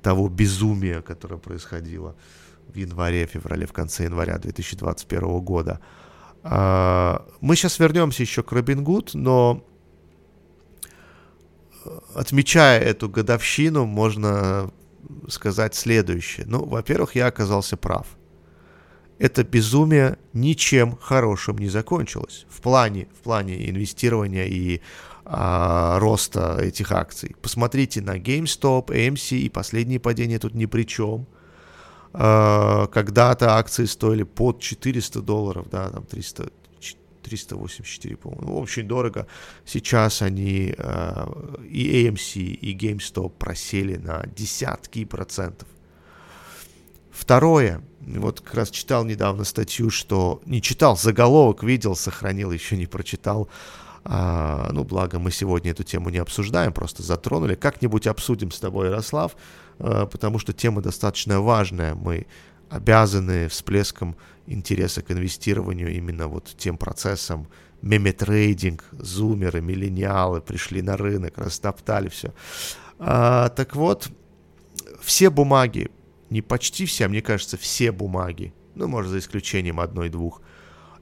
того 0.00 0.30
безумия, 0.30 1.02
которое 1.02 1.36
происходило 1.36 2.16
в 2.68 2.76
январе, 2.76 3.26
феврале, 3.26 3.66
в 3.66 3.74
конце 3.74 4.04
января 4.04 4.38
2021 4.38 5.40
года. 5.40 5.80
А, 6.42 7.26
мы 7.42 7.54
сейчас 7.54 7.78
вернемся 7.80 8.22
еще 8.22 8.42
к 8.42 8.50
Робин 8.52 8.82
Гуд, 8.82 9.10
но 9.12 9.62
отмечая 12.14 12.80
эту 12.80 13.10
годовщину, 13.10 13.84
можно 13.84 14.70
сказать 15.28 15.74
следующее. 15.74 16.46
Ну, 16.46 16.64
во-первых, 16.64 17.14
я 17.14 17.26
оказался 17.26 17.76
прав. 17.76 18.06
Это 19.18 19.44
безумие 19.44 20.18
ничем 20.34 20.96
хорошим 21.00 21.56
не 21.56 21.68
закончилось 21.68 22.46
в 22.50 22.60
плане, 22.60 23.08
в 23.18 23.22
плане 23.22 23.70
инвестирования 23.70 24.44
и 24.44 24.82
а, 25.24 25.98
роста 25.98 26.58
этих 26.60 26.92
акций. 26.92 27.34
Посмотрите 27.40 28.02
на 28.02 28.18
GameStop, 28.18 28.88
AMC 28.88 29.38
и 29.38 29.48
последние 29.48 29.98
падения 29.98 30.38
тут 30.38 30.54
ни 30.54 30.66
при 30.66 30.82
чем. 30.84 31.26
А, 32.12 32.86
когда-то 32.88 33.56
акции 33.56 33.86
стоили 33.86 34.22
под 34.22 34.60
400 34.60 35.22
долларов, 35.22 35.66
да, 35.70 35.88
там 35.90 36.04
300, 36.04 36.50
384, 37.26 38.16
по-моему. 38.16 38.60
Очень 38.60 38.86
дорого. 38.86 39.26
Сейчас 39.64 40.22
они 40.22 40.74
э, 40.76 41.26
и 41.68 42.06
AMC, 42.06 42.40
и 42.40 42.76
GameStop 42.76 43.30
просели 43.30 43.96
на 43.96 44.24
десятки 44.36 45.04
процентов. 45.04 45.68
Второе, 47.10 47.82
вот 48.00 48.40
как 48.40 48.54
раз 48.54 48.70
читал 48.70 49.04
недавно 49.04 49.44
статью, 49.44 49.90
что 49.90 50.40
не 50.44 50.60
читал, 50.60 50.96
заголовок 50.96 51.62
видел, 51.62 51.96
сохранил, 51.96 52.52
еще 52.52 52.76
не 52.76 52.86
прочитал. 52.86 53.48
А, 54.04 54.68
ну, 54.72 54.84
благо 54.84 55.18
мы 55.18 55.32
сегодня 55.32 55.72
эту 55.72 55.82
тему 55.82 56.10
не 56.10 56.18
обсуждаем, 56.18 56.72
просто 56.72 57.02
затронули. 57.02 57.56
Как-нибудь 57.56 58.06
обсудим 58.06 58.52
с 58.52 58.60
тобой, 58.60 58.88
Ярослав, 58.88 59.34
а, 59.78 60.06
потому 60.06 60.38
что 60.38 60.52
тема 60.52 60.80
достаточно 60.80 61.40
важная. 61.40 61.94
Мы 61.94 62.26
обязаны 62.68 63.48
всплеском 63.48 64.16
интереса 64.46 65.02
к 65.02 65.10
инвестированию 65.10 65.94
именно 65.94 66.28
вот 66.28 66.54
тем 66.56 66.78
процессом. 66.78 67.48
Меметрейдинг, 67.82 68.84
зумеры, 68.92 69.60
миллениалы 69.60 70.40
пришли 70.40 70.82
на 70.82 70.96
рынок, 70.96 71.36
растоптали 71.38 72.08
все. 72.08 72.32
А, 72.98 73.50
так 73.50 73.76
вот, 73.76 74.08
все 75.02 75.30
бумаги, 75.30 75.90
не 76.30 76.42
почти 76.42 76.86
все, 76.86 77.04
а 77.04 77.08
мне 77.08 77.22
кажется, 77.22 77.56
все 77.56 77.92
бумаги, 77.92 78.54
ну, 78.74 78.88
может, 78.88 79.10
за 79.10 79.18
исключением 79.18 79.78
одной-двух, 79.78 80.40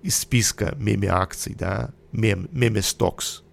из 0.02 0.18
списка 0.18 0.75
меме-акций, 0.76 1.54
да, 1.54 1.90
мем, 2.12 2.49
меме-стокс. 2.52 3.43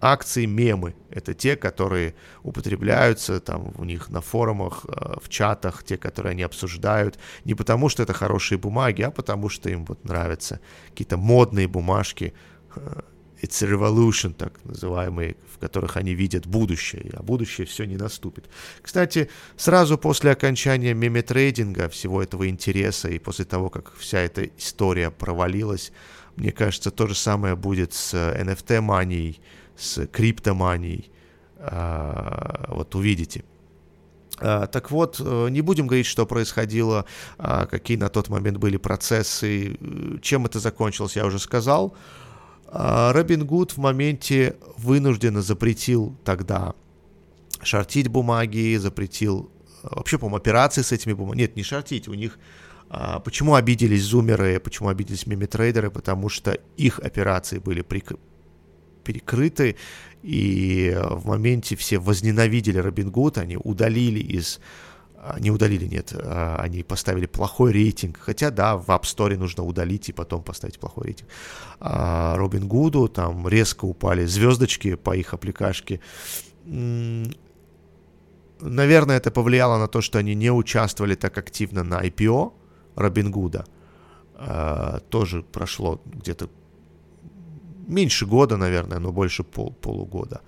Акции 0.00 0.46
мемы— 0.46 0.94
это 1.10 1.34
те, 1.34 1.56
которые 1.56 2.14
употребляются 2.42 3.40
там 3.40 3.72
у 3.76 3.84
них 3.84 4.10
на 4.10 4.20
форумах, 4.20 4.86
э, 4.86 5.14
в 5.20 5.28
чатах, 5.28 5.82
те, 5.82 5.96
которые 5.96 6.32
они 6.32 6.42
обсуждают, 6.42 7.18
не 7.44 7.54
потому 7.54 7.88
что 7.88 8.04
это 8.04 8.12
хорошие 8.12 8.58
бумаги, 8.58 9.02
а 9.02 9.10
потому 9.10 9.48
что 9.48 9.68
им 9.70 9.84
вот 9.84 10.04
нравятся 10.04 10.60
какие-то 10.90 11.16
модные 11.16 11.66
бумажки, 11.66 12.32
э, 12.76 13.00
It's 13.40 13.62
a 13.62 13.70
revolution, 13.70 14.34
так 14.34 14.52
называемые, 14.64 15.36
в 15.54 15.58
которых 15.58 15.96
они 15.96 16.12
видят 16.12 16.46
будущее, 16.46 17.12
а 17.14 17.22
будущее 17.22 17.68
все 17.68 17.84
не 17.84 17.96
наступит. 17.96 18.50
Кстати, 18.82 19.30
сразу 19.56 19.96
после 19.96 20.32
окончания 20.32 20.92
меметрейдинга, 20.92 21.88
всего 21.88 22.20
этого 22.20 22.48
интереса, 22.48 23.08
и 23.08 23.20
после 23.20 23.44
того, 23.44 23.70
как 23.70 23.94
вся 23.96 24.18
эта 24.18 24.44
история 24.44 25.12
провалилась, 25.12 25.92
мне 26.34 26.50
кажется, 26.50 26.90
то 26.90 27.06
же 27.06 27.14
самое 27.14 27.54
будет 27.54 27.94
с 27.94 28.12
NFT-манией, 28.14 29.40
с 29.78 30.06
криптоманией. 30.06 31.10
А, 31.60 32.66
вот 32.68 32.94
увидите. 32.94 33.44
А, 34.40 34.66
так 34.66 34.90
вот, 34.90 35.20
э, 35.20 35.48
не 35.50 35.60
будем 35.60 35.86
говорить, 35.86 36.06
что 36.06 36.26
происходило, 36.26 37.04
а, 37.38 37.66
какие 37.66 37.96
на 37.96 38.08
тот 38.08 38.28
момент 38.28 38.58
были 38.58 38.76
процессы, 38.76 39.76
чем 40.22 40.46
это 40.46 40.60
закончилось, 40.60 41.16
я 41.16 41.26
уже 41.26 41.38
сказал. 41.38 41.96
Робин 42.70 43.46
Гуд 43.46 43.72
в 43.72 43.78
моменте 43.78 44.56
вынужденно 44.76 45.40
запретил 45.40 46.14
тогда 46.22 46.74
шортить 47.62 48.08
бумаги, 48.08 48.76
запретил 48.76 49.50
вообще, 49.82 50.18
по-моему, 50.18 50.36
операции 50.36 50.82
с 50.82 50.92
этими 50.92 51.14
бумагами. 51.14 51.40
Нет, 51.42 51.56
не 51.56 51.62
шортить, 51.62 52.08
у 52.08 52.14
них... 52.14 52.38
Почему 53.24 53.54
обиделись 53.54 54.02
зумеры, 54.02 54.60
почему 54.60 54.88
обиделись 54.88 55.26
мимитрейдеры? 55.26 55.90
Потому 55.90 56.28
что 56.28 56.58
их 56.76 56.98
операции 57.00 57.58
были 57.58 57.80
прик 57.80 58.12
перекрыты, 59.04 59.76
и 60.22 60.96
в 61.10 61.26
моменте 61.26 61.76
все 61.76 61.98
возненавидели 61.98 62.78
Робин 62.78 63.10
Гуд, 63.10 63.38
они 63.38 63.56
удалили 63.56 64.20
из 64.20 64.60
а, 65.20 65.40
не 65.40 65.50
удалили, 65.50 65.86
нет, 65.86 66.12
а, 66.14 66.56
они 66.60 66.84
поставили 66.84 67.26
плохой 67.26 67.72
рейтинг, 67.72 68.18
хотя, 68.20 68.50
да, 68.50 68.76
в 68.76 68.86
App 68.86 69.02
Store 69.02 69.36
нужно 69.36 69.64
удалить 69.64 70.08
и 70.08 70.12
потом 70.12 70.42
поставить 70.42 70.78
плохой 70.78 71.06
рейтинг. 71.06 71.28
А 71.80 72.36
Робин 72.36 72.68
Гуду 72.68 73.08
там 73.08 73.48
резко 73.48 73.84
упали 73.84 74.26
звездочки 74.26 74.94
по 74.94 75.16
их 75.16 75.34
аппликашке. 75.34 76.00
Наверное, 78.60 79.16
это 79.16 79.30
повлияло 79.30 79.78
на 79.78 79.88
то, 79.88 80.00
что 80.00 80.18
они 80.18 80.34
не 80.34 80.52
участвовали 80.52 81.16
так 81.16 81.36
активно 81.36 81.82
на 81.82 82.00
IPO 82.04 82.52
Робин 82.94 83.32
Гуда. 83.32 83.66
А, 84.34 85.00
тоже 85.10 85.42
прошло 85.42 86.00
где-то 86.06 86.48
меньше 87.88 88.26
года, 88.26 88.56
наверное, 88.56 88.98
но 88.98 89.12
больше 89.12 89.42
пол, 89.42 89.72
полугода. 89.72 90.42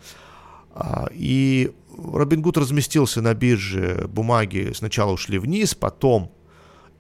А, 0.73 1.09
и 1.12 1.73
Робин 1.99 2.42
Гуд 2.42 2.59
разместился 2.59 3.20
на 3.20 3.35
бирже, 3.35 4.06
бумаги 4.09 4.73
сначала 4.75 5.12
ушли 5.12 5.38
вниз, 5.38 5.75
потом 5.75 6.30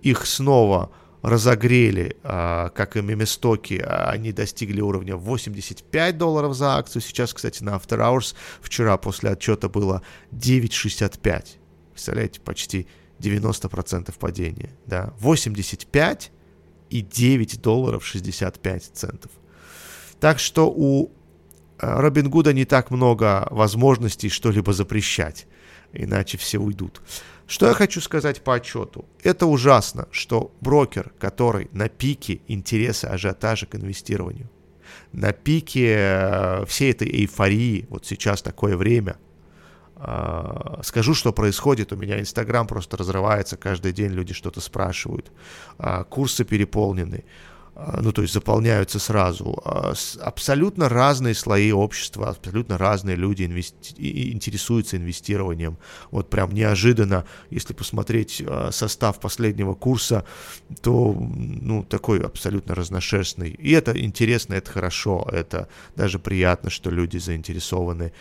их 0.02 0.26
снова 0.26 0.90
разогрели, 1.22 2.16
а, 2.22 2.70
как 2.70 2.96
и 2.96 3.02
меместоки, 3.02 3.74
они 3.74 4.32
достигли 4.32 4.80
уровня 4.80 5.16
85 5.16 6.18
долларов 6.18 6.54
за 6.54 6.76
акцию. 6.76 7.02
Сейчас, 7.02 7.34
кстати, 7.34 7.62
на 7.62 7.70
After 7.70 7.98
Hours 7.98 8.34
вчера 8.60 8.96
после 8.96 9.30
отчета 9.30 9.68
было 9.68 10.02
9,65. 10.32 11.58
Представляете, 11.92 12.40
почти 12.40 12.86
90% 13.18 14.18
падения. 14.18 14.70
Да? 14.86 15.12
85 15.20 16.32
и 16.88 17.02
9 17.02 17.60
долларов 17.60 18.04
65 18.04 18.90
центов. 18.94 19.30
Так 20.20 20.38
что 20.38 20.70
у 20.70 21.06
э, 21.06 22.00
Робин 22.00 22.28
Гуда 22.28 22.52
не 22.52 22.66
так 22.66 22.90
много 22.90 23.48
возможностей 23.50 24.28
что-либо 24.28 24.72
запрещать, 24.72 25.46
иначе 25.92 26.36
все 26.36 26.58
уйдут. 26.58 27.00
Что 27.46 27.66
я 27.66 27.74
хочу 27.74 28.00
сказать 28.00 28.42
по 28.42 28.54
отчету? 28.54 29.06
Это 29.24 29.46
ужасно, 29.46 30.06
что 30.12 30.54
брокер, 30.60 31.12
который 31.18 31.68
на 31.72 31.88
пике 31.88 32.42
интереса 32.46 33.08
ажиотажа 33.08 33.66
к 33.66 33.74
инвестированию, 33.74 34.48
на 35.12 35.32
пике 35.32 35.96
э, 35.96 36.64
всей 36.66 36.92
этой 36.92 37.08
эйфории, 37.08 37.86
вот 37.88 38.04
сейчас 38.04 38.42
такое 38.42 38.76
время, 38.76 39.16
э, 39.96 40.80
скажу, 40.82 41.14
что 41.14 41.32
происходит, 41.32 41.94
у 41.94 41.96
меня 41.96 42.20
Инстаграм 42.20 42.66
просто 42.66 42.98
разрывается, 42.98 43.56
каждый 43.56 43.92
день 43.92 44.10
люди 44.10 44.34
что-то 44.34 44.60
спрашивают, 44.60 45.32
курсы 46.10 46.44
переполнены, 46.44 47.24
ну, 48.00 48.12
то 48.12 48.22
есть 48.22 48.34
заполняются 48.34 48.98
сразу. 48.98 49.60
А, 49.64 49.94
абсолютно 50.20 50.88
разные 50.88 51.34
слои 51.34 51.72
общества, 51.72 52.30
абсолютно 52.30 52.78
разные 52.78 53.16
люди 53.16 53.42
инвести- 53.42 54.32
интересуются 54.32 54.96
инвестированием. 54.96 55.78
Вот 56.10 56.30
прям 56.30 56.52
неожиданно, 56.52 57.24
если 57.50 57.72
посмотреть 57.72 58.42
а, 58.46 58.70
состав 58.72 59.20
последнего 59.20 59.74
курса, 59.74 60.24
то, 60.82 61.12
ну, 61.12 61.84
такой 61.84 62.20
абсолютно 62.20 62.74
разношерстный. 62.74 63.50
И 63.50 63.70
это 63.72 63.98
интересно, 63.98 64.54
это 64.54 64.70
хорошо, 64.70 65.28
это 65.32 65.68
даже 65.96 66.18
приятно, 66.18 66.70
что 66.70 66.90
люди 66.90 67.18
заинтересованы 67.18 68.12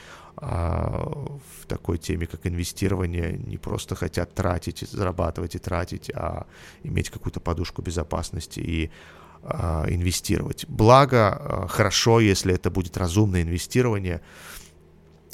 в 0.41 1.65
такой 1.67 1.97
теме, 1.97 2.25
как 2.25 2.47
инвестирование, 2.47 3.37
не 3.37 3.57
просто 3.57 3.95
хотят 3.95 4.33
тратить, 4.33 4.87
зарабатывать 4.89 5.55
и 5.55 5.59
тратить, 5.59 6.09
а 6.15 6.45
иметь 6.83 7.09
какую-то 7.09 7.41
подушку 7.41 7.81
безопасности 7.81 8.61
и 8.61 8.85
а, 8.85 9.18
инвестировать. 9.43 10.65
Благо, 10.67 11.29
а, 11.29 11.67
хорошо, 11.67 12.19
если 12.19 12.53
это 12.53 12.69
будет 12.69 12.97
разумное 12.97 13.41
инвестирование, 13.41 14.21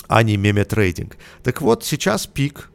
а 0.07 0.23
не 0.23 0.37
меме-трейдинг. 0.37 1.17
Так 1.43 1.61
вот, 1.61 1.83
сейчас 1.83 2.27
пик, 2.27 2.71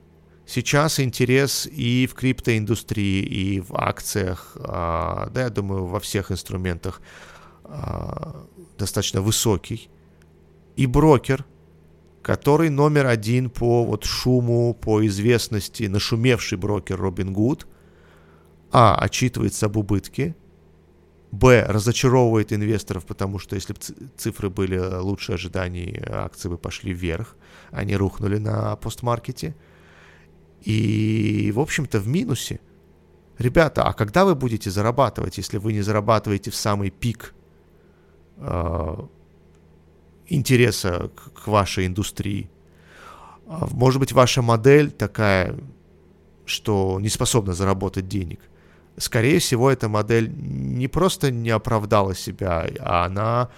сейчас 0.47 0.99
интерес 1.01 1.67
и 1.67 2.07
в 2.07 2.15
криптоиндустрии, 2.15 3.23
и 3.23 3.61
в 3.61 3.75
акциях, 3.75 4.57
а, 4.57 5.31
да, 5.31 5.43
я 5.43 5.51
думаю, 5.51 5.87
во 5.87 6.01
всех 6.01 6.31
инструментах 6.31 7.01
достаточно 8.77 9.23
высокий. 9.23 9.89
И 10.75 10.87
брокер, 10.87 11.45
который 12.21 12.69
номер 12.69 13.07
один 13.07 13.49
по 13.49 13.85
вот 13.85 14.05
шуму, 14.05 14.75
по 14.75 15.07
известности, 15.07 15.85
нашумевший 15.85 16.59
брокер 16.59 17.01
Robinhood, 17.01 17.67
а, 18.73 18.97
отчитывается 18.97 19.67
об 19.67 19.77
убытке, 19.77 20.35
Б. 21.33 21.65
Разочаровывает 21.69 22.53
инвесторов, 22.53 23.05
потому 23.05 23.39
что 23.39 23.55
если 23.55 23.73
бы 23.73 23.79
цифры 24.17 24.51
были 24.51 24.79
лучше 24.79 25.33
ожиданий, 25.33 26.01
акции 26.07 26.49
бы 26.49 26.59
пошли 26.59 26.93
вверх, 26.93 27.37
они 27.71 27.97
рухнули 27.97 28.39
на 28.39 28.77
постмаркете. 28.77 29.55
И, 30.63 31.53
в 31.55 31.61
общем-то, 31.61 32.01
в 32.01 32.09
минусе. 32.09 32.61
Ребята, 33.39 33.85
а 33.85 33.93
когда 33.93 34.25
вы 34.25 34.35
будете 34.35 34.71
зарабатывать, 34.71 35.39
если 35.39 35.59
вы 35.59 35.73
не 35.73 35.83
зарабатываете 35.83 36.51
в 36.51 36.57
самый 36.57 36.91
пик 36.91 37.35
э, 38.37 38.97
интереса 40.27 41.11
к, 41.15 41.45
к 41.45 41.47
вашей 41.47 41.87
индустрии? 41.87 42.51
А, 43.47 43.67
может 43.71 44.01
быть, 44.01 44.13
ваша 44.13 44.43
модель 44.43 44.91
такая, 44.91 45.57
что 46.45 46.99
не 47.01 47.09
способна 47.09 47.55
заработать 47.55 48.09
денег– 48.09 48.41
скорее 48.97 49.39
всего, 49.39 49.71
эта 49.71 49.89
модель 49.89 50.31
не 50.35 50.89
просто 50.89 51.31
не 51.31 51.51
оправдала 51.51 52.15
себя, 52.15 52.67
а 52.81 53.07
она, 53.07 53.49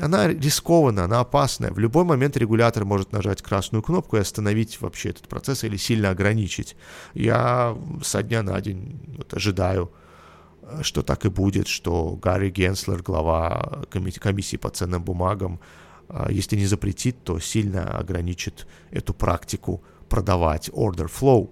она 0.00 0.28
рискована, 0.28 1.04
она 1.04 1.20
опасная. 1.20 1.70
В 1.70 1.78
любой 1.78 2.04
момент 2.04 2.36
регулятор 2.36 2.84
может 2.84 3.12
нажать 3.12 3.42
красную 3.42 3.82
кнопку 3.82 4.16
и 4.16 4.20
остановить 4.20 4.80
вообще 4.80 5.10
этот 5.10 5.28
процесс 5.28 5.64
или 5.64 5.76
сильно 5.76 6.10
ограничить. 6.10 6.76
Я 7.14 7.76
со 8.02 8.22
дня 8.22 8.42
на 8.42 8.60
день 8.60 9.00
вот, 9.16 9.34
ожидаю, 9.34 9.92
что 10.82 11.02
так 11.02 11.24
и 11.24 11.28
будет, 11.28 11.68
что 11.68 12.18
Гарри 12.22 12.50
Генслер, 12.50 13.02
глава 13.02 13.84
комиссии 13.90 14.56
по 14.56 14.70
ценным 14.70 15.02
бумагам, 15.04 15.60
а, 16.08 16.30
если 16.30 16.56
не 16.56 16.66
запретит, 16.66 17.22
то 17.24 17.38
сильно 17.38 17.98
ограничит 17.98 18.66
эту 18.90 19.14
практику 19.14 19.82
продавать 20.08 20.68
order 20.70 21.10
flow 21.10 21.50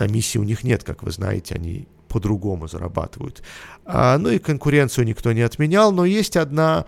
комиссии 0.00 0.38
у 0.38 0.44
них 0.44 0.64
нет, 0.64 0.82
как 0.82 1.02
вы 1.02 1.10
знаете, 1.10 1.54
они 1.54 1.86
по-другому 2.08 2.68
зарабатывают. 2.68 3.42
А, 3.84 4.16
ну 4.16 4.30
и 4.30 4.38
конкуренцию 4.38 5.04
никто 5.04 5.32
не 5.32 5.42
отменял, 5.42 5.92
но 5.92 6.06
есть 6.06 6.38
одна, 6.38 6.86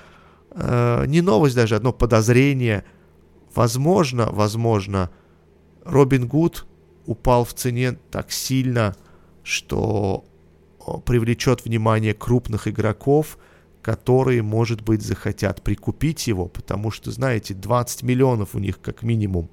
э, 0.51 1.05
не 1.07 1.20
новость 1.20 1.55
даже, 1.55 1.77
одно 1.77 1.92
подозрение. 1.92 2.85
Возможно, 3.55 4.31
возможно, 4.33 5.11
Робин 5.85 6.27
Гуд 6.27 6.66
упал 7.05 7.44
в 7.44 7.53
цене 7.53 7.98
так 8.11 8.33
сильно, 8.33 8.96
что 9.42 10.25
привлечет 11.05 11.66
внимание 11.66 12.14
крупных 12.14 12.66
игроков, 12.66 13.37
которые, 13.83 14.40
может 14.40 14.81
быть, 14.81 15.03
захотят 15.03 15.62
прикупить 15.62 16.27
его, 16.29 16.46
потому 16.48 16.90
что, 16.90 17.11
знаете, 17.11 17.53
20 17.53 18.05
миллионов 18.05 18.55
у 18.55 18.59
них 18.59 18.81
как 18.81 19.03
минимум 19.03 19.51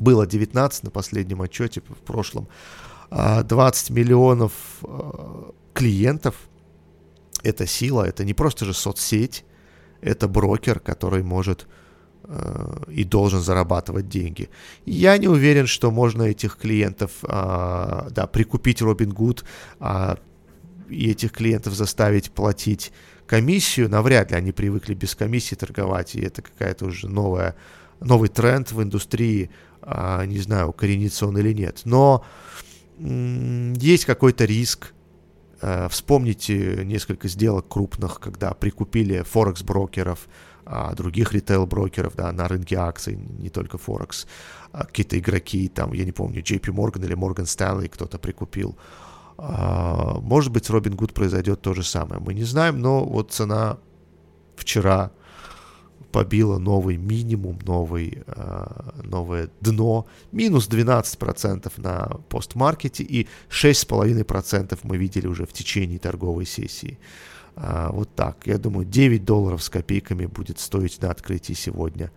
было 0.00 0.26
19 0.26 0.84
на 0.84 0.90
последнем 0.90 1.42
отчете 1.42 1.80
в 1.80 2.02
прошлом, 2.04 2.48
20 3.10 3.90
а, 3.90 3.92
миллионов 3.92 4.52
а, 4.82 5.52
клиентов 5.72 6.34
это 7.42 7.66
сила, 7.66 8.04
это 8.04 8.24
не 8.24 8.34
просто 8.34 8.64
же 8.64 8.74
соцсеть, 8.74 9.44
это 10.00 10.28
брокер, 10.28 10.80
который 10.80 11.22
может 11.22 11.66
э, 12.24 12.82
и 12.88 13.04
должен 13.04 13.40
зарабатывать 13.40 14.08
деньги. 14.08 14.50
Я 14.84 15.16
не 15.18 15.28
уверен, 15.28 15.66
что 15.66 15.90
можно 15.90 16.24
этих 16.24 16.56
клиентов, 16.56 17.10
да, 17.22 18.28
прикупить 18.30 18.82
Robinhood, 18.82 19.44
э, 19.80 20.16
и 20.90 21.10
этих 21.10 21.32
клиентов 21.32 21.74
заставить 21.74 22.30
платить 22.32 22.92
комиссию. 23.26 23.88
Навряд 23.88 24.32
ли 24.32 24.36
они 24.36 24.52
привыкли 24.52 24.94
без 24.94 25.14
комиссии 25.14 25.54
торговать, 25.54 26.14
и 26.14 26.20
это 26.20 26.42
какая-то 26.42 26.86
уже 26.86 27.08
новая, 27.08 27.56
новый 28.00 28.28
тренд 28.28 28.72
в 28.72 28.82
индустрии. 28.82 29.50
Э, 29.82 30.24
не 30.26 30.38
знаю, 30.38 30.68
укоренится 30.68 31.26
он 31.26 31.38
или 31.38 31.52
нет. 31.52 31.82
Но 31.84 32.24
есть 32.98 34.04
какой-то 34.04 34.44
риск, 34.44 34.92
Э, 35.62 35.88
вспомните 35.90 36.84
несколько 36.84 37.28
сделок 37.28 37.68
крупных, 37.68 38.18
когда 38.18 38.54
прикупили 38.54 39.22
форекс-брокеров, 39.22 40.28
а, 40.64 40.94
других 40.94 41.32
ритейл-брокеров 41.32 42.14
да, 42.16 42.32
на 42.32 42.48
рынке 42.48 42.76
акций, 42.76 43.16
не 43.16 43.50
только 43.50 43.76
Форекс. 43.76 44.26
А, 44.72 44.84
какие-то 44.84 45.18
игроки, 45.18 45.68
там, 45.68 45.92
я 45.92 46.04
не 46.04 46.12
помню, 46.12 46.42
JP 46.42 46.72
Morgan 46.72 47.04
или 47.04 47.16
Morgan 47.16 47.44
Stanley 47.44 47.88
кто-то 47.88 48.18
прикупил. 48.18 48.78
А, 49.36 50.18
может 50.20 50.52
быть, 50.52 50.66
с 50.66 50.70
Robinhood 50.70 51.12
произойдет 51.12 51.60
то 51.60 51.74
же 51.74 51.82
самое. 51.82 52.20
Мы 52.20 52.34
не 52.34 52.44
знаем, 52.44 52.80
но 52.80 53.04
вот 53.04 53.32
цена 53.32 53.78
вчера 54.56 55.10
побила 56.12 56.58
новый 56.58 56.96
минимум, 56.96 57.58
новый, 57.64 58.22
э, 58.26 58.66
новое 59.02 59.48
дно, 59.60 60.06
минус 60.32 60.68
12% 60.68 61.72
на 61.76 62.06
постмаркете 62.28 63.04
и 63.04 63.26
6,5% 63.48 64.78
мы 64.82 64.96
видели 64.96 65.26
уже 65.26 65.46
в 65.46 65.52
течение 65.52 65.98
торговой 65.98 66.46
сессии. 66.46 66.98
Э, 67.56 67.88
вот 67.92 68.14
так. 68.14 68.46
Я 68.46 68.58
думаю, 68.58 68.86
9 68.86 69.24
долларов 69.24 69.62
с 69.62 69.68
копейками 69.68 70.26
будет 70.26 70.58
стоить 70.58 71.00
на 71.02 71.10
открытии 71.10 71.54
сегодня 71.54 72.10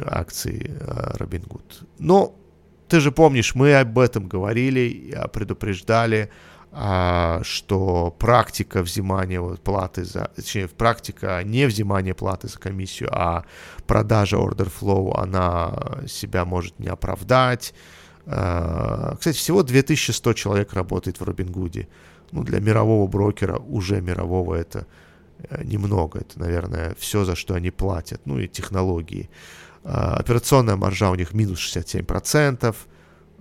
акции 0.00 0.70
э, 0.80 1.16
Robinhood. 1.18 1.86
Но 1.98 2.34
ты 2.88 3.00
же 3.00 3.12
помнишь, 3.12 3.54
мы 3.54 3.74
об 3.74 3.98
этом 3.98 4.28
говорили, 4.28 5.16
предупреждали, 5.32 6.30
а, 6.78 7.40
что 7.42 8.14
практика 8.18 8.82
взимания 8.82 9.40
вот, 9.40 9.62
платы 9.62 10.04
за, 10.04 10.30
точнее, 10.36 10.68
практика 10.68 11.40
не 11.42 11.66
взимания 11.66 12.12
платы 12.12 12.48
за 12.48 12.58
комиссию, 12.58 13.08
а 13.12 13.44
продажа 13.86 14.36
order 14.36 14.70
flow, 14.70 15.16
она 15.16 16.06
себя 16.06 16.44
может 16.44 16.78
не 16.78 16.88
оправдать. 16.88 17.72
А, 18.26 19.16
кстати, 19.18 19.38
всего 19.38 19.62
2100 19.62 20.34
человек 20.34 20.74
работает 20.74 21.18
в 21.18 21.24
Робингуде. 21.24 21.88
Ну, 22.30 22.42
для 22.42 22.60
мирового 22.60 23.06
брокера, 23.06 23.56
уже 23.56 24.02
мирового, 24.02 24.54
это 24.54 24.86
э, 25.48 25.64
немного. 25.64 26.18
Это, 26.18 26.38
наверное, 26.38 26.94
все, 26.98 27.24
за 27.24 27.36
что 27.36 27.54
они 27.54 27.70
платят. 27.70 28.20
Ну 28.26 28.38
и 28.38 28.48
технологии. 28.48 29.30
А, 29.82 30.16
операционная 30.16 30.76
маржа 30.76 31.10
у 31.10 31.14
них 31.14 31.32
минус 31.32 31.58
67%. 31.60 32.76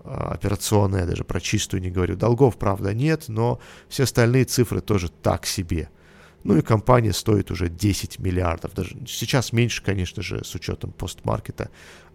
А, 0.05 0.33
операционная, 0.33 1.05
даже 1.05 1.23
про 1.23 1.39
чистую 1.39 1.81
не 1.81 1.89
говорю. 1.89 2.15
Долгов, 2.15 2.57
правда, 2.57 2.93
нет, 2.93 3.25
но 3.27 3.59
все 3.89 4.03
остальные 4.03 4.45
цифры 4.45 4.81
тоже 4.81 5.09
так 5.09 5.45
себе. 5.45 5.89
Ну 6.43 6.57
и 6.57 6.61
компания 6.61 7.11
стоит 7.11 7.49
уже 7.49 7.69
10 7.69 8.19
миллиардов. 8.19 8.73
Даже 8.75 8.95
сейчас 9.07 9.51
меньше, 9.51 9.83
конечно 9.83 10.21
же, 10.21 10.43
с 10.43 10.53
учетом 10.53 10.91
постмаркета, 10.91 11.69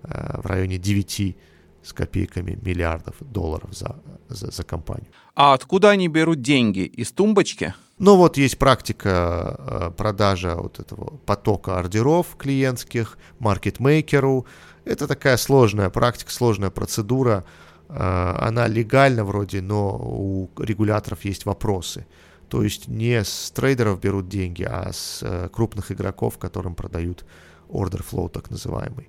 э, 0.05 0.41
в 0.41 0.47
районе 0.47 0.79
9 0.79 1.37
с 1.83 1.93
копейками 1.93 2.59
миллиардов 2.63 3.17
долларов 3.21 3.71
за, 3.73 3.97
за, 4.29 4.51
за 4.51 4.63
компанию. 4.63 5.09
А 5.35 5.55
откуда 5.55 5.91
они 5.91 6.09
берут 6.09 6.43
деньги? 6.43 6.81
Из 6.81 7.11
тумбочки? 7.11 7.75
Ну 7.99 8.17
вот 8.17 8.37
есть 8.37 8.59
практика 8.59 9.57
э, 9.59 9.91
продажа 9.97 10.55
вот 10.55 10.79
этого 10.79 11.19
потока 11.27 11.79
ордеров 11.79 12.37
клиентских 12.37 13.19
маркетмейкеру. 13.41 14.47
Это 14.85 15.07
такая 15.09 15.37
сложная 15.37 15.91
практика, 15.91 16.31
сложная 16.31 16.71
процедура. 16.71 17.45
Э, 17.91 18.37
она 18.39 18.69
легальна 18.69 19.25
вроде, 19.25 19.61
но 19.61 19.97
у 19.97 20.49
регуляторов 20.59 21.25
есть 21.25 21.45
вопросы. 21.45 22.07
То 22.49 22.63
есть 22.63 22.89
не 22.89 23.23
с 23.25 23.51
трейдеров 23.51 24.01
берут 24.01 24.29
деньги, 24.29 24.63
а 24.63 24.93
с 24.93 25.21
э, 25.23 25.49
крупных 25.53 25.93
игроков, 25.93 26.39
которым 26.39 26.75
продают 26.75 27.25
order 27.69 28.05
flow 28.05 28.29
так 28.29 28.51
называемый. 28.51 29.09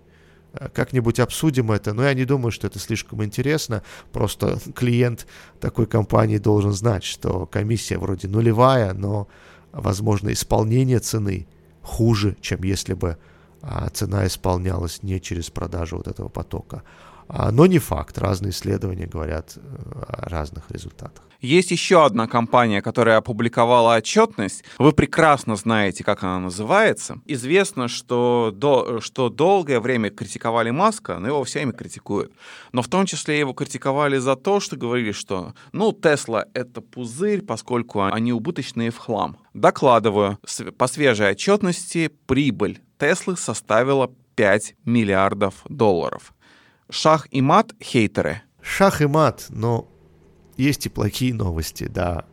Э, 0.53 0.69
как-нибудь 0.69 1.19
обсудим 1.19 1.71
это, 1.71 1.93
но 1.93 2.03
я 2.03 2.13
не 2.13 2.25
думаю, 2.25 2.51
что 2.51 2.67
это 2.67 2.79
слишком 2.79 3.23
интересно. 3.23 3.83
Просто 4.11 4.59
клиент 4.75 5.27
такой 5.59 5.85
компании 5.85 6.37
должен 6.37 6.71
знать, 6.71 7.03
что 7.03 7.45
комиссия 7.45 7.97
вроде 7.97 8.27
нулевая, 8.27 8.93
но, 8.93 9.27
возможно, 9.71 10.31
исполнение 10.31 10.99
цены 10.99 11.47
хуже, 11.83 12.35
чем 12.41 12.63
если 12.63 12.93
бы 12.93 13.17
а, 13.61 13.89
цена 13.89 14.25
исполнялась 14.25 15.03
не 15.03 15.19
через 15.19 15.49
продажу 15.49 15.97
вот 15.97 16.07
этого 16.07 16.29
потока, 16.29 16.83
а, 16.83 17.10
но 17.27 17.65
не 17.65 17.79
факт. 17.79 18.17
Разные 18.17 18.51
исследования 18.51 19.05
говорят 19.05 19.57
э, 19.57 19.61
о 20.07 20.29
разных 20.29 20.69
результатах. 20.69 21.23
Есть 21.41 21.71
еще 21.71 22.05
одна 22.05 22.27
компания, 22.27 22.83
которая 22.83 23.17
опубликовала 23.17 23.95
отчетность. 23.95 24.63
Вы 24.77 24.91
прекрасно 24.93 25.55
знаете, 25.55 26.03
как 26.03 26.21
она 26.23 26.39
называется. 26.39 27.19
Известно, 27.25 27.87
что, 27.87 28.51
до, 28.53 29.01
что 29.01 29.29
долгое 29.29 29.79
время 29.79 30.11
критиковали 30.11 30.69
Маска, 30.69 31.17
но 31.17 31.27
его 31.27 31.43
всеми 31.43 31.71
критикуют. 31.71 32.31
Но 32.73 32.83
в 32.83 32.87
том 32.87 33.07
числе 33.07 33.39
его 33.39 33.53
критиковали 33.53 34.17
за 34.19 34.35
то, 34.35 34.59
что 34.59 34.75
говорили, 34.77 35.13
что 35.13 35.55
ну, 35.71 35.93
Тесла— 35.93 36.45
это 36.53 36.79
пузырь, 36.79 37.41
поскольку 37.41 38.03
они 38.03 38.33
убыточные 38.33 38.91
в 38.91 38.99
хлам. 38.99 39.37
Докладываю, 39.55 40.37
по 40.77 40.87
свежей 40.87 41.31
отчетности 41.31 42.11
прибыль 42.27 42.81
Теслы 42.99 43.35
составила 43.35 44.11
5 44.35 44.75
миллиардов 44.85 45.63
долларов. 45.67 46.33
Шах 46.91 47.27
и 47.31 47.41
мат 47.41 47.73
хейтеры. 47.81 48.41
Шах 48.61 49.01
и 49.01 49.07
мат, 49.07 49.45
но 49.49 49.87
есть 50.57 50.85
и 50.85 50.89
плохие 50.89 51.33
новости, 51.33 51.87
да. 51.87 52.25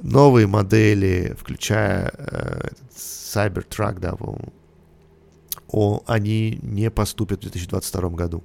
Новые 0.00 0.46
модели, 0.46 1.36
включая 1.38 2.12
э, 2.16 2.68
Cybertruck, 2.96 3.98
да, 3.98 4.14
о, 5.68 6.02
они 6.06 6.60
не 6.62 6.88
поступят 6.90 7.40
в 7.40 7.42
2022 7.42 8.08
году. 8.10 8.44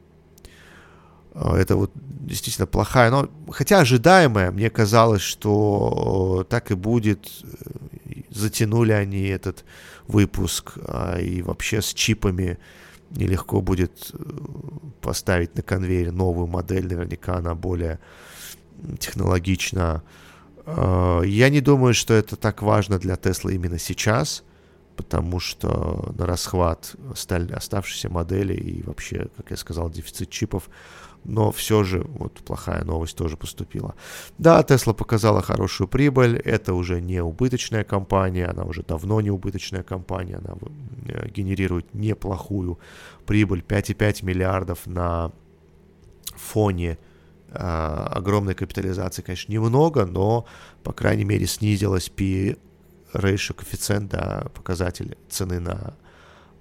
Э, 1.35 1.55
это 1.57 1.75
вот 1.75 1.91
действительно 1.93 2.65
плохая, 2.65 3.11
но 3.11 3.29
хотя 3.51 3.79
ожидаемая, 3.79 4.51
мне 4.51 4.71
казалось, 4.71 5.21
что 5.21 6.45
так 6.49 6.71
и 6.71 6.75
будет. 6.75 7.29
Затянули 8.31 8.91
они 8.91 9.27
этот 9.27 9.63
выпуск, 10.07 10.77
а, 10.87 11.19
и 11.19 11.41
вообще 11.41 11.81
с 11.81 11.93
чипами 11.93 12.57
нелегко 13.11 13.61
будет 13.61 14.11
э, 14.13 14.17
поставить 15.01 15.55
на 15.55 15.61
конвейер 15.61 16.11
новую 16.11 16.47
модель, 16.47 16.87
наверняка 16.87 17.37
она 17.37 17.55
более 17.55 17.99
технологична. 18.99 20.03
Э, 20.65 21.21
я 21.25 21.49
не 21.49 21.61
думаю, 21.61 21.93
что 21.93 22.13
это 22.13 22.35
так 22.35 22.61
важно 22.61 22.99
для 22.99 23.15
Tesla 23.15 23.53
именно 23.53 23.79
сейчас, 23.79 24.43
потому 24.99 25.39
что 25.39 26.13
на 26.17 26.25
расхват 26.25 26.95
стали 27.15 27.53
оставшиеся 27.53 28.09
модели 28.09 28.53
и 28.53 28.83
вообще, 28.83 29.29
как 29.37 29.51
я 29.51 29.55
сказал, 29.57 29.89
дефицит 29.89 30.29
чипов 30.29 30.69
но 31.23 31.51
все 31.51 31.83
же 31.83 32.05
вот 32.07 32.33
плохая 32.45 32.83
новость 32.83 33.17
тоже 33.17 33.37
поступила. 33.37 33.93
Да, 34.37 34.61
Tesla 34.61 34.93
показала 34.93 35.41
хорошую 35.41 35.87
прибыль, 35.87 36.37
это 36.37 36.73
уже 36.73 37.01
не 37.01 37.21
убыточная 37.21 37.83
компания, 37.83 38.45
она 38.45 38.63
уже 38.63 38.83
давно 38.83 39.21
не 39.21 39.31
убыточная 39.31 39.83
компания, 39.83 40.35
она 40.35 40.55
э, 41.07 41.29
генерирует 41.29 41.93
неплохую 41.93 42.79
прибыль, 43.25 43.63
5,5 43.67 44.25
миллиардов 44.25 44.87
на 44.87 45.31
фоне 46.35 46.97
э, 47.49 47.57
огромной 47.57 48.55
капитализации, 48.55 49.21
конечно, 49.21 49.51
немного, 49.51 50.05
но, 50.05 50.45
по 50.83 50.93
крайней 50.93 51.25
мере, 51.25 51.47
снизилась 51.47 52.09
P 52.09 52.57
ratio, 53.13 53.53
коэффициент, 53.53 54.11
да, 54.11 54.47
показатель 54.53 55.17
цены 55.29 55.59
на 55.59 55.95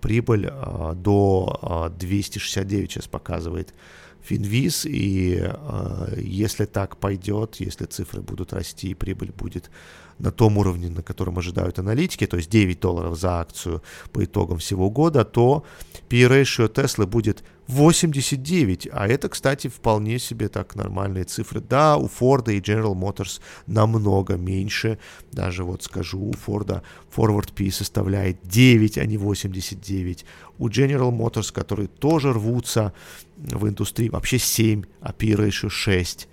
прибыль 0.00 0.48
э, 0.50 0.92
до 0.94 1.88
э, 1.92 1.98
269 1.98 2.90
сейчас 2.90 3.06
показывает 3.06 3.74
Финвиз, 4.22 4.84
и 4.84 5.38
э, 5.40 6.14
если 6.18 6.66
так 6.66 6.96
пойдет, 6.96 7.56
если 7.56 7.86
цифры 7.86 8.20
будут 8.20 8.52
расти, 8.52 8.94
прибыль 8.94 9.32
будет 9.32 9.70
на 10.18 10.30
том 10.30 10.58
уровне, 10.58 10.88
на 10.88 11.02
котором 11.02 11.38
ожидают 11.38 11.78
аналитики, 11.78 12.26
то 12.26 12.36
есть 12.36 12.50
9 12.50 12.80
долларов 12.80 13.18
за 13.18 13.40
акцию 13.40 13.82
по 14.12 14.24
итогам 14.24 14.58
всего 14.58 14.90
года, 14.90 15.24
то 15.24 15.64
P-ratio 16.08 16.72
Tesla 16.72 17.06
будет 17.06 17.44
89, 17.68 18.88
а 18.90 19.06
это, 19.06 19.28
кстати, 19.28 19.68
вполне 19.68 20.18
себе 20.18 20.48
так 20.48 20.74
нормальные 20.74 21.24
цифры. 21.24 21.60
Да, 21.60 21.98
у 21.98 22.06
Ford 22.06 22.50
и 22.50 22.60
General 22.60 22.94
Motors 22.94 23.40
намного 23.66 24.36
меньше, 24.36 24.98
даже 25.32 25.64
вот 25.64 25.82
скажу, 25.82 26.18
у 26.18 26.32
Ford 26.32 26.82
Forward 27.14 27.52
P 27.52 27.70
составляет 27.70 28.38
9, 28.42 28.98
а 28.98 29.04
не 29.04 29.18
89. 29.18 30.24
У 30.58 30.68
General 30.68 31.12
Motors, 31.12 31.52
которые 31.52 31.88
тоже 31.88 32.32
рвутся 32.32 32.94
в 33.36 33.68
индустрии, 33.68 34.08
вообще 34.08 34.38
7, 34.38 34.84
а 35.02 35.12
P-ratio 35.12 35.68
6. 35.68 36.28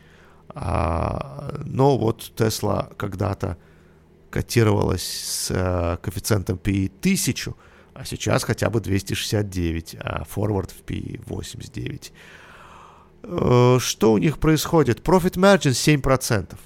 А, 0.57 1.59
но 1.65 1.97
вот 1.97 2.31
Tesla 2.37 2.95
когда-то 2.95 3.57
котировалась 4.35 5.03
с 5.03 5.49
э, 5.49 5.97
коэффициентом 6.01 6.57
PE 6.57 6.91
1000, 6.99 7.53
а 7.93 8.03
сейчас 8.03 8.43
хотя 8.43 8.69
бы 8.69 8.81
269, 8.81 9.95
а 9.97 10.25
форвард 10.25 10.71
в 10.71 10.83
PE 10.83 11.21
89. 11.25 12.11
Э, 13.23 13.77
что 13.79 14.11
у 14.11 14.17
них 14.17 14.37
происходит? 14.39 14.99
Profit 14.99 15.37
margin 15.37 15.71
7%. 15.71 16.57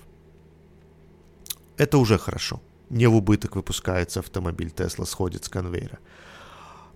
Это 1.77 1.97
уже 1.99 2.17
хорошо. 2.17 2.59
Не 2.89 3.05
в 3.05 3.15
убыток 3.15 3.55
выпускается 3.55 4.19
автомобиль, 4.19 4.73
Tesla 4.75 5.05
сходит 5.05 5.45
с 5.45 5.49
конвейера. 5.49 5.99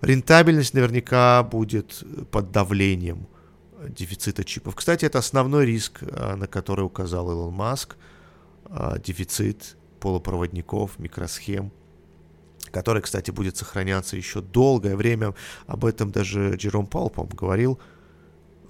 Рентабельность 0.00 0.74
наверняка 0.74 1.44
будет 1.44 2.02
под 2.32 2.50
давлением 2.50 3.28
дефицита 3.88 4.42
чипов. 4.42 4.74
Кстати, 4.74 5.04
это 5.04 5.20
основной 5.20 5.66
риск, 5.66 6.02
э, 6.02 6.34
на 6.34 6.48
который 6.48 6.84
указал 6.84 7.30
Илон 7.30 7.54
Маск. 7.54 7.96
Дефицит 9.06 9.76
полупроводников, 10.04 10.98
микросхем, 10.98 11.72
который, 12.70 13.02
кстати, 13.02 13.30
будет 13.30 13.56
сохраняться 13.56 14.16
еще 14.16 14.40
долгое 14.40 14.96
время. 14.96 15.34
Об 15.66 15.84
этом 15.84 16.10
даже 16.10 16.56
Джером 16.56 16.86
Паул, 16.86 17.10
говорил– 17.10 17.80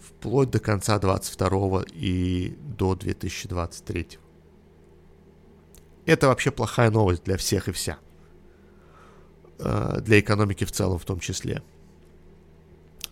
вплоть 0.04 0.50
до 0.50 0.58
конца 0.58 0.98
22 0.98 1.84
и 1.92 2.56
до 2.60 2.94
2023. 2.94 4.18
Это 6.06 6.28
вообще 6.28 6.50
плохая 6.50 6.90
новость 6.90 7.24
для 7.24 7.36
всех 7.36 7.68
и 7.68 7.72
вся. 7.72 7.98
Э, 9.58 10.00
для 10.00 10.20
экономики 10.20 10.64
в 10.64 10.72
целом 10.72 10.98
в 10.98 11.04
том 11.04 11.20
числе. 11.20 11.62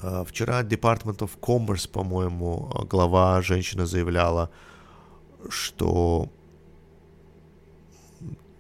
Э, 0.02 0.24
вчера 0.26 0.62
Department 0.62 1.18
of 1.18 1.30
Commerce, 1.40 1.88
по-моему, 1.88 2.70
глава 2.90 3.40
женщина 3.42 3.86
заявляла, 3.86 4.50
что 5.48 6.30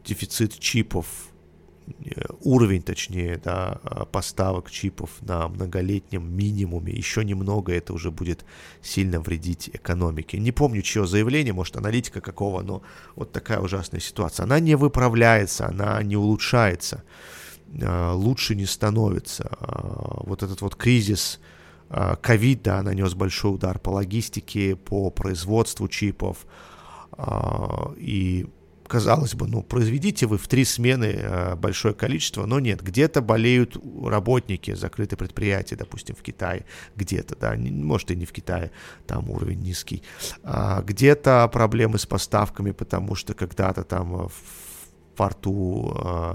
дефицит 0.04 0.58
чипов 0.58 1.32
Э, 2.04 2.26
уровень, 2.40 2.82
точнее, 2.82 3.40
да, 3.42 3.80
а, 3.82 4.04
поставок 4.04 4.70
чипов 4.70 5.10
на 5.20 5.48
многолетнем 5.48 6.34
минимуме, 6.34 6.92
еще 6.92 7.24
немного 7.24 7.72
это 7.72 7.92
уже 7.92 8.10
будет 8.10 8.44
сильно 8.80 9.20
вредить 9.20 9.70
экономике. 9.72 10.38
Не 10.38 10.52
помню, 10.52 10.82
чье 10.82 11.06
заявление, 11.06 11.52
может, 11.52 11.76
аналитика 11.76 12.20
какого, 12.20 12.62
но 12.62 12.82
вот 13.16 13.32
такая 13.32 13.60
ужасная 13.60 14.00
ситуация. 14.00 14.44
Она 14.44 14.60
не 14.60 14.74
выправляется, 14.74 15.66
она 15.66 16.02
не 16.02 16.16
улучшается, 16.16 17.04
а, 17.80 18.12
лучше 18.14 18.54
не 18.54 18.66
становится. 18.66 19.48
А, 19.60 20.22
вот 20.24 20.42
этот 20.42 20.60
вот 20.60 20.76
кризис 20.76 21.40
ковид, 22.22 22.62
да, 22.62 22.82
нанес 22.82 23.12
большой 23.12 23.54
удар 23.54 23.78
по 23.78 23.90
логистике, 23.90 24.76
по 24.76 25.10
производству 25.10 25.88
чипов, 25.88 26.46
и 27.98 28.46
казалось 28.92 29.34
бы, 29.34 29.46
ну, 29.46 29.62
произведите 29.62 30.26
вы 30.26 30.36
в 30.36 30.46
три 30.48 30.66
смены 30.66 31.14
э, 31.18 31.54
большое 31.56 31.94
количество, 31.94 32.44
но 32.44 32.60
нет, 32.60 32.82
где-то 32.82 33.22
болеют 33.22 33.74
работники, 34.04 34.74
закрытые 34.74 35.16
предприятия, 35.16 35.76
допустим, 35.76 36.14
в 36.14 36.20
Китае, 36.20 36.66
где-то, 36.94 37.34
да, 37.36 37.54
может 37.56 38.10
и 38.10 38.16
не 38.16 38.26
в 38.26 38.32
Китае, 38.32 38.70
там 39.06 39.30
уровень 39.30 39.60
низкий, 39.60 40.02
а, 40.42 40.82
где-то 40.82 41.48
проблемы 41.48 41.98
с 41.98 42.04
поставками, 42.04 42.72
потому 42.72 43.14
что 43.14 43.32
когда-то 43.32 43.82
там 43.82 44.28
в 44.28 44.32
порту 45.16 45.96
э, 46.04 46.34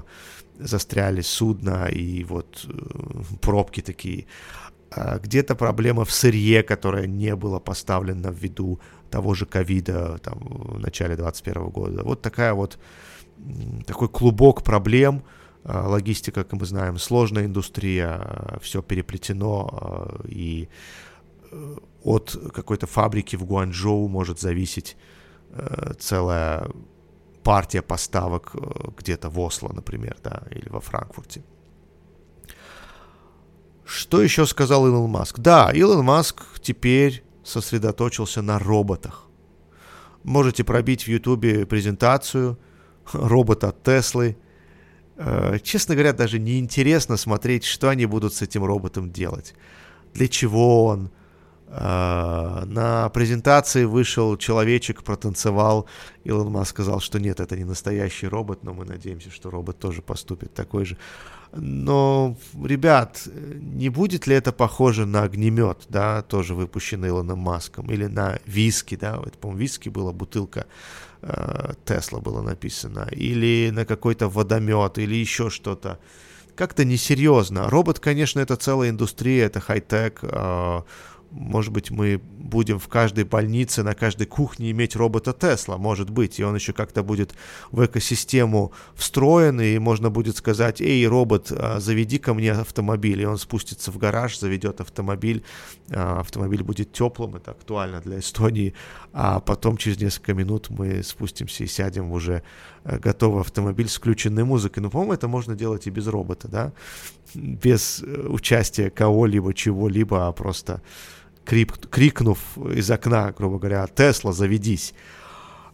застряли 0.58 1.20
судна 1.20 1.86
и 1.86 2.24
вот 2.24 2.66
э, 2.68 3.36
пробки 3.40 3.82
такие, 3.82 4.26
где-то 4.96 5.54
проблема 5.54 6.04
в 6.04 6.10
сырье, 6.10 6.62
которое 6.62 7.06
не 7.06 7.36
было 7.36 7.58
поставлено 7.58 8.30
в 8.30 8.38
виду 8.38 8.80
того 9.10 9.34
же 9.34 9.46
ковида 9.46 10.18
там, 10.18 10.38
в 10.40 10.78
начале 10.78 11.16
2021 11.16 11.68
года. 11.70 12.02
Вот 12.04 12.22
такая 12.22 12.54
вот, 12.54 12.78
такой 13.86 14.08
клубок 14.08 14.62
проблем, 14.62 15.22
а, 15.64 15.88
логистика, 15.88 16.44
как 16.44 16.52
мы 16.52 16.66
знаем, 16.66 16.98
сложная 16.98 17.44
индустрия, 17.44 18.08
а, 18.08 18.58
все 18.60 18.82
переплетено, 18.82 19.68
а, 19.70 20.20
и 20.26 20.68
э, 21.50 21.76
от 22.04 22.36
какой-то 22.54 22.86
фабрики 22.86 23.36
в 23.36 23.44
Гуанчжоу 23.44 24.08
может 24.08 24.40
зависеть 24.40 24.96
э, 25.50 25.92
целая 25.98 26.68
партия 27.42 27.82
поставок 27.82 28.52
э, 28.54 28.58
где-то 28.96 29.30
в 29.30 29.38
Осло, 29.40 29.72
например, 29.72 30.16
да, 30.22 30.42
или 30.50 30.68
во 30.68 30.80
Франкфурте. 30.80 31.42
Что 33.88 34.20
еще 34.20 34.44
сказал 34.44 34.86
Илон 34.86 35.08
Маск? 35.08 35.38
Да, 35.38 35.70
Илон 35.72 36.04
Маск 36.04 36.44
теперь 36.60 37.24
сосредоточился 37.42 38.42
на 38.42 38.58
роботах. 38.58 39.24
Можете 40.24 40.62
пробить 40.62 41.04
в 41.04 41.08
Ютубе 41.08 41.64
презентацию 41.64 42.58
робота 43.14 43.68
от 43.68 43.82
Теслы. 43.82 44.36
Э, 45.16 45.58
честно 45.62 45.94
говоря, 45.94 46.12
даже 46.12 46.38
неинтересно 46.38 47.16
смотреть, 47.16 47.64
что 47.64 47.88
они 47.88 48.04
будут 48.04 48.34
с 48.34 48.42
этим 48.42 48.62
роботом 48.62 49.10
делать. 49.10 49.54
Для 50.12 50.28
чего 50.28 50.84
он? 50.84 51.10
Э, 51.68 52.64
на 52.66 53.08
презентации 53.08 53.84
вышел 53.84 54.36
человечек, 54.36 55.02
протанцевал. 55.02 55.86
Илон 56.24 56.52
Маск 56.52 56.72
сказал, 56.72 57.00
что 57.00 57.18
нет, 57.18 57.40
это 57.40 57.56
не 57.56 57.64
настоящий 57.64 58.28
робот, 58.28 58.64
но 58.64 58.74
мы 58.74 58.84
надеемся, 58.84 59.30
что 59.30 59.48
робот 59.48 59.78
тоже 59.78 60.02
поступит 60.02 60.52
такой 60.52 60.84
же. 60.84 60.98
Но, 61.52 62.36
ребят, 62.62 63.26
не 63.26 63.88
будет 63.88 64.26
ли 64.26 64.34
это 64.34 64.52
похоже 64.52 65.06
на 65.06 65.22
огнемет, 65.22 65.86
да, 65.88 66.22
тоже 66.22 66.54
выпущенный 66.54 67.08
Илоном 67.08 67.38
Маском, 67.38 67.90
или 67.90 68.06
на 68.06 68.38
виски, 68.44 68.96
да, 68.96 69.20
это, 69.24 69.38
по-моему, 69.38 69.60
виски 69.60 69.88
была 69.88 70.12
бутылка 70.12 70.66
э, 71.22 71.72
Тесла 71.84 72.20
было 72.20 72.42
написано, 72.42 73.08
или 73.10 73.70
на 73.70 73.84
какой-то 73.84 74.28
водомет, 74.28 74.98
или 74.98 75.14
еще 75.14 75.50
что-то. 75.50 75.98
Как-то 76.54 76.84
несерьезно. 76.84 77.70
Робот, 77.70 78.00
конечно, 78.00 78.40
это 78.40 78.56
целая 78.56 78.90
индустрия, 78.90 79.46
это 79.46 79.60
хай-тек, 79.60 80.18
э, 80.22 80.82
может 81.30 81.72
быть, 81.72 81.90
мы 81.90 82.20
будем 82.38 82.78
в 82.78 82.88
каждой 82.88 83.24
больнице, 83.24 83.82
на 83.82 83.94
каждой 83.94 84.26
кухне 84.26 84.70
иметь 84.70 84.96
робота 84.96 85.32
Тесла, 85.32 85.76
может 85.76 86.08
быть, 86.10 86.40
и 86.40 86.44
он 86.44 86.54
еще 86.54 86.72
как-то 86.72 87.02
будет 87.02 87.34
в 87.70 87.84
экосистему 87.84 88.72
встроен, 88.94 89.60
и 89.60 89.78
можно 89.78 90.08
будет 90.10 90.36
сказать, 90.36 90.80
эй, 90.80 91.06
робот, 91.06 91.52
а, 91.52 91.78
заведи 91.80 92.18
ко 92.18 92.32
мне 92.32 92.52
автомобиль, 92.52 93.20
и 93.20 93.26
он 93.26 93.36
спустится 93.36 93.92
в 93.92 93.98
гараж, 93.98 94.38
заведет 94.38 94.80
автомобиль, 94.80 95.44
а, 95.90 96.20
автомобиль 96.20 96.62
будет 96.62 96.92
теплым, 96.92 97.36
это 97.36 97.50
актуально 97.50 98.00
для 98.00 98.18
Эстонии, 98.18 98.74
а 99.12 99.40
потом 99.40 99.76
через 99.76 100.00
несколько 100.00 100.32
минут 100.32 100.70
мы 100.70 101.02
спустимся 101.02 101.64
и 101.64 101.66
сядем 101.66 102.10
в 102.10 102.14
уже 102.14 102.42
э, 102.84 102.98
готовый 102.98 103.42
автомобиль 103.42 103.88
с 103.88 103.96
включенной 103.96 104.44
музыкой. 104.44 104.82
Ну, 104.82 104.90
по-моему, 104.90 105.12
это 105.12 105.28
можно 105.28 105.54
делать 105.54 105.86
и 105.86 105.90
без 105.90 106.06
робота, 106.06 106.48
да, 106.48 106.72
без 107.34 108.02
э, 108.02 108.26
участия 108.28 108.90
кого-либо, 108.90 109.52
чего-либо, 109.54 110.28
а 110.28 110.32
просто 110.32 110.82
крип, 111.48 111.72
крикнув 111.90 112.38
из 112.58 112.90
окна, 112.90 113.32
грубо 113.32 113.58
говоря, 113.58 113.86
Тесла, 113.86 114.32
заведись. 114.32 114.92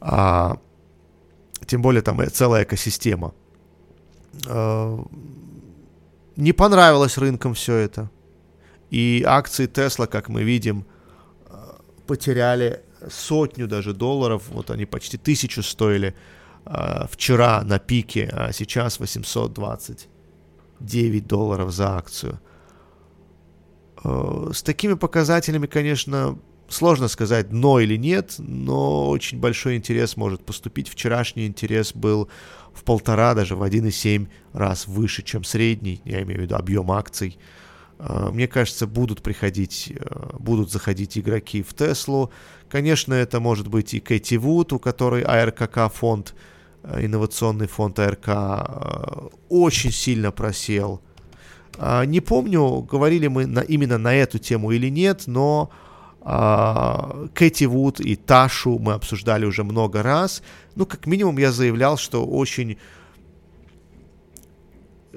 А, 0.01 0.59
тем 1.67 1.83
более 1.83 2.03
там 2.03 2.21
целая 2.31 2.63
экосистема. 2.63 3.35
А, 4.47 5.05
не 6.37 6.53
понравилось 6.53 7.19
рынкам 7.19 7.55
все 7.55 7.75
это. 7.75 8.09
И 8.91 9.25
акции 9.27 9.67
Тесла, 9.67 10.07
как 10.07 10.29
мы 10.29 10.45
видим, 10.45 10.87
потеряли 12.07 12.85
сотню 13.11 13.67
даже 13.67 13.95
долларов. 13.95 14.45
Вот 14.51 14.71
они 14.71 14.87
почти 14.87 15.19
тысячу 15.19 15.65
стоили 15.65 16.15
а, 16.65 17.09
вчера 17.11 17.65
на 17.65 17.81
пике, 17.81 18.31
а 18.33 18.53
сейчас 18.53 19.01
829 19.01 21.27
долларов 21.27 21.73
за 21.73 21.97
акцию. 21.97 22.39
Э, 24.05 24.51
с 24.53 24.63
такими 24.63 24.95
показателями, 24.95 25.67
конечно, 25.67 26.39
сложно 26.69 27.09
сказать, 27.09 27.49
дно 27.49 27.81
или 27.81 27.97
нет, 27.97 28.35
но 28.39 29.09
очень 29.09 29.41
большой 29.41 29.77
интерес 29.77 30.17
может 30.17 30.45
поступить. 30.45 30.89
Вчерашний 30.89 31.47
интерес 31.47 31.95
был 31.95 32.29
в 32.73 32.85
полтора, 32.85 33.35
даже 33.35 33.57
в 33.57 33.63
1,7 33.63 34.29
раз 34.53 34.87
выше, 34.87 35.23
чем 35.23 35.45
средний, 35.45 36.01
я 36.05 36.23
имею 36.23 36.41
в 36.41 36.43
виду 36.43 36.57
объем 36.57 36.93
акций. 36.93 37.39
Э, 37.99 38.29
мне 38.31 38.47
кажется, 38.47 38.87
будут 38.87 39.23
приходить, 39.23 39.93
э, 39.97 40.31
будут 40.39 40.71
заходить 40.71 41.17
игроки 41.17 41.63
в 41.63 41.73
Теслу. 41.73 42.31
Конечно, 42.69 43.15
это 43.15 43.41
может 43.41 43.69
быть 43.69 43.95
и 43.95 44.01
Кэти 44.01 44.35
Вуд, 44.35 44.73
у 44.73 44.79
которой 44.79 45.23
АРКК 45.23 45.93
фонд, 45.93 46.35
инновационный 46.83 47.67
фонд 47.67 47.99
АРК, 47.99 49.33
очень 49.49 49.91
сильно 49.93 50.31
просел– 50.31 51.01
не 51.79 52.21
помню, 52.21 52.83
говорили 52.83 53.27
мы 53.27 53.47
на, 53.47 53.61
именно 53.61 53.99
на 53.99 54.15
эту 54.15 54.39
тему 54.39 54.71
или 54.71 54.89
нет, 54.89 55.25
но 55.27 55.71
а, 56.21 57.27
Кэти 57.35 57.65
Вуд 57.65 58.01
и 58.01 58.17
Ташу 58.17 58.79
мы 58.79 58.95
обсуждали 58.95 59.45
уже 59.45 59.63
много 59.65 60.03
раз. 60.03 60.43
Ну, 60.75 60.87
как 60.87 61.07
минимум, 61.07 61.39
я 61.39 61.53
заявлял, 61.53 61.97
что 61.99 62.25
очень 62.25 62.79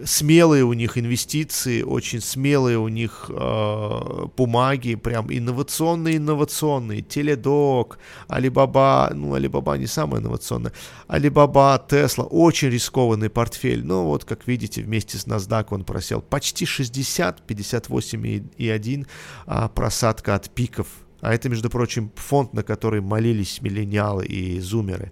смелые 0.06 0.64
у 0.64 0.74
них 0.74 0.98
инвестиции, 0.98 1.82
очень 1.82 2.22
смелые 2.22 2.78
у 2.78 2.88
них 2.88 3.30
э, 3.30 4.26
бумаги, 4.36 4.96
прям 4.96 5.28
инновационные-инновационные. 5.32 7.02
Теледок, 7.02 8.00
Алибаба, 8.28 9.12
ну, 9.14 9.34
Алибаба 9.34 9.78
не 9.78 9.88
самая 9.88 10.22
инновационная, 10.22 10.74
Алибаба, 11.08 11.84
Тесла, 11.88 12.26
очень 12.26 12.70
рискованный 12.70 13.30
портфель. 13.30 13.86
Ну, 13.86 14.06
вот, 14.06 14.26
как 14.26 14.48
видите, 14.48 14.82
вместе 14.82 15.18
с 15.18 15.26
NASDAQ 15.26 15.68
он 15.72 15.84
просел 15.84 16.22
почти 16.22 16.66
60, 16.66 17.50
58,1 17.50 19.08
а 19.46 19.68
просадка 19.70 20.36
от 20.36 20.50
пиков. 20.50 20.88
А 21.22 21.34
это, 21.34 21.50
между 21.50 21.70
прочим, 21.70 22.12
фонд, 22.16 22.54
на 22.54 22.64
который 22.64 23.02
молились 23.02 23.62
миллениалы 23.62 24.26
и 24.26 24.60
зумеры. 24.60 25.12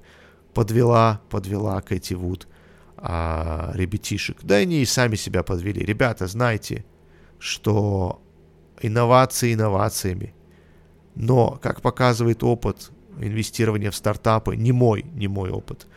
Подвела, 0.54 1.22
подвела 1.30 1.82
Кэти 1.82 2.14
Вуд 2.14 2.48
а, 2.98 3.72
ребятишек. 3.74 4.38
Да 4.44 4.56
они 4.56 4.82
и 4.82 4.86
сами 4.86 5.16
себя 5.16 5.44
подвели. 5.44 5.84
Ребята, 5.84 6.28
знайте, 6.28 6.86
что 7.40 8.22
инновации 8.82 9.54
инновациями. 9.54 10.34
Но, 11.16 11.60
как 11.62 11.82
показывает 11.82 12.44
опыт 12.44 12.92
инвестирования 13.20 13.92
в 13.92 13.96
стартапы, 13.96 14.56
не 14.56 14.72
мой, 14.72 15.06
не 15.14 15.28
мой 15.28 15.50
опыт, 15.50 15.88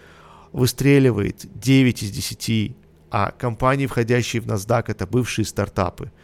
выстреливает 0.52 1.46
9 1.58 2.02
из 2.02 2.10
10, 2.10 2.76
а 3.10 3.32
компании, 3.32 3.86
входящие 3.86 4.40
в 4.42 4.46
NASDAQ, 4.46 4.84
это 4.88 5.06
бывшие 5.06 5.44
стартапы– 5.44 6.12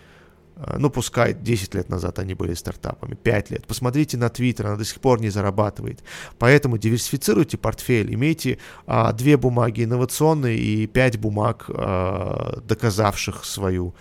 ну, 0.57 0.89
пускай 0.89 1.35
10 1.35 1.75
лет 1.75 1.89
назад 1.89 2.19
они 2.19 2.35
были 2.35 2.55
стартапами, 2.55 3.15
5 3.15 3.51
лет. 3.51 3.67
Посмотрите 3.67 4.17
на 4.17 4.27
Twitter, 4.27 4.67
она 4.67 4.77
до 4.77 4.85
сих 4.85 5.01
пор 5.01 5.21
не 5.21 5.29
зарабатывает. 5.29 6.05
Поэтому 6.39 6.79
диверсифицируйте 6.79 7.59
портфель, 7.59 8.15
имейте 8.15 8.59
а, 8.87 9.13
две 9.13 9.37
бумаги 9.37 9.85
инновационные 9.85 10.57
и 10.57 10.87
5 10.87 11.19
бумаг, 11.19 11.65
а, 11.69 12.61
доказавших 12.65 13.45
свою 13.45 13.95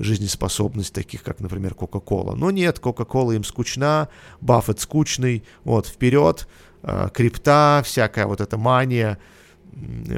жизнеспособность, 0.00 0.94
таких 0.94 1.22
как, 1.22 1.40
например, 1.40 1.74
Coca-Cola. 1.74 2.34
Но 2.34 2.50
нет, 2.50 2.80
Coca-Cola 2.82 3.36
им 3.36 3.44
скучна, 3.44 4.08
Баффет 4.40 4.80
скучный, 4.80 5.44
вот, 5.62 5.86
вперед, 5.86 6.48
а, 6.82 7.08
крипта, 7.10 7.82
всякая 7.84 8.26
вот 8.26 8.40
эта 8.40 8.58
мания. 8.58 9.18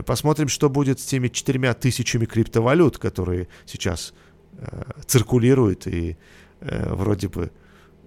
Посмотрим, 0.07 0.49
что 0.49 0.71
будет 0.71 1.01
с 1.01 1.05
теми 1.05 1.29
четырьмя 1.29 1.75
тысячами 1.75 2.25
криптовалют, 2.25 2.97
которые 2.97 3.49
сейчас 3.67 4.15
Э, 4.15 4.32
циркулируют 5.07 5.87
и 5.87 6.17
э, 6.61 6.95
вроде 6.95 7.29
бы 7.29 7.51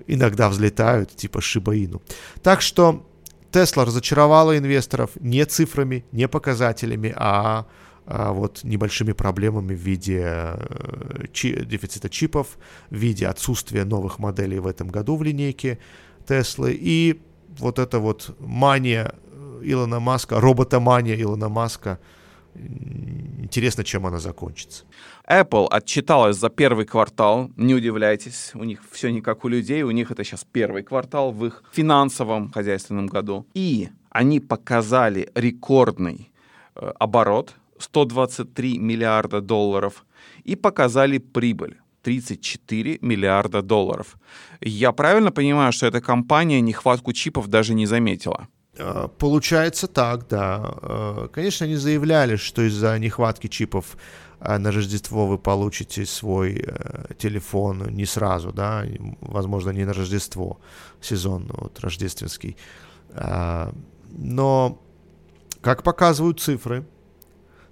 иногда 0.08 0.50
взлетают, 0.50 1.16
типа 1.16 1.42
Шибаину. 1.42 2.02
Так 2.42 2.62
что 2.62 3.06
Тесла 3.52 3.86
разочаровала 3.86 4.58
инвесторов 4.58 5.12
не 5.20 5.46
цифрами, 5.46 6.04
не 6.12 6.28
показателями, 6.28 7.14
а, 7.16 7.66
а 8.06 8.34
вот 8.34 8.64
небольшими 8.64 9.14
проблемами 9.14 9.74
в 9.74 9.80
виде 9.80 10.24
э, 10.26 11.26
чи- 11.32 11.66
дефицита 11.66 12.10
чипов, 12.10 12.58
в 12.90 12.96
виде 12.96 13.28
отсутствия 13.28 13.86
новых 13.86 14.20
моделей 14.20 14.60
в 14.60 14.68
этом 14.68 14.90
году 14.90 15.16
в 15.16 15.24
линейке 15.24 15.80
Теслы 16.28 16.78
и 16.80 17.22
вот 17.60 17.80
эта 17.80 18.00
вот 18.00 18.36
мания 18.40 19.14
Илона 19.64 20.00
Маска, 20.00 20.40
роботомания 20.40 21.16
Илона 21.22 21.50
Маска– 21.50 22.00
Интересно, 22.56 23.84
чем 23.84 24.06
она 24.06 24.20
закончится. 24.20 24.86
Apple 25.28 25.68
отчиталась 25.68 26.38
за 26.38 26.50
первый 26.50 26.86
квартал. 26.86 27.50
Не 27.56 27.74
удивляйтесь, 27.74 28.52
у 28.54 28.64
них 28.64 28.82
все 28.92 29.10
не 29.10 29.22
как 29.22 29.44
у 29.46 29.48
людей. 29.48 29.84
У 29.84 29.92
них 29.92 30.12
это 30.12 30.24
сейчас 30.24 30.46
первый 30.52 30.84
квартал 30.84 31.32
в 31.32 31.46
их 31.46 31.64
финансовом 31.72 32.52
хозяйственном 32.52 33.08
году. 33.08 33.46
И 33.54 33.90
они 34.10 34.40
показали 34.40 35.30
рекордный 35.36 36.32
э, 36.76 36.92
оборот 37.00 37.56
123 37.80 38.78
миллиарда 38.80 39.42
долларов 39.42 40.06
и 40.44 40.56
показали 40.56 41.18
прибыль 41.18 41.78
34 42.04 43.00
миллиарда 43.02 43.62
долларов. 43.62 44.18
Я 44.62 44.92
правильно 44.92 45.32
понимаю, 45.32 45.72
что 45.72 45.88
эта 45.88 46.02
компания 46.02 46.62
нехватку 46.62 47.14
чипов 47.14 47.48
даже 47.48 47.74
не 47.74 47.88
заметила? 47.88 48.48
Э, 48.78 49.08
получается 49.18 49.88
так, 49.88 50.28
да. 50.28 50.76
Э, 50.82 51.28
конечно, 51.34 51.66
они 51.66 51.76
заявляли, 51.76 52.36
что 52.36 52.62
из-за 52.62 53.00
нехватки 53.00 53.48
чипов 53.48 53.98
на 54.48 54.72
Рождество 54.72 55.28
вы 55.28 55.38
получите 55.38 56.06
свой 56.06 56.66
телефон 57.18 57.88
не 57.90 58.06
сразу, 58.06 58.52
да, 58.52 58.86
возможно, 59.22 59.72
не 59.72 59.86
на 59.86 59.94
Рождество, 59.94 60.60
сезон 61.02 61.50
вот, 61.54 61.80
рождественский. 61.80 62.58
Но, 64.12 64.82
как 65.62 65.84
показывают 65.84 66.40
цифры, 66.40 66.86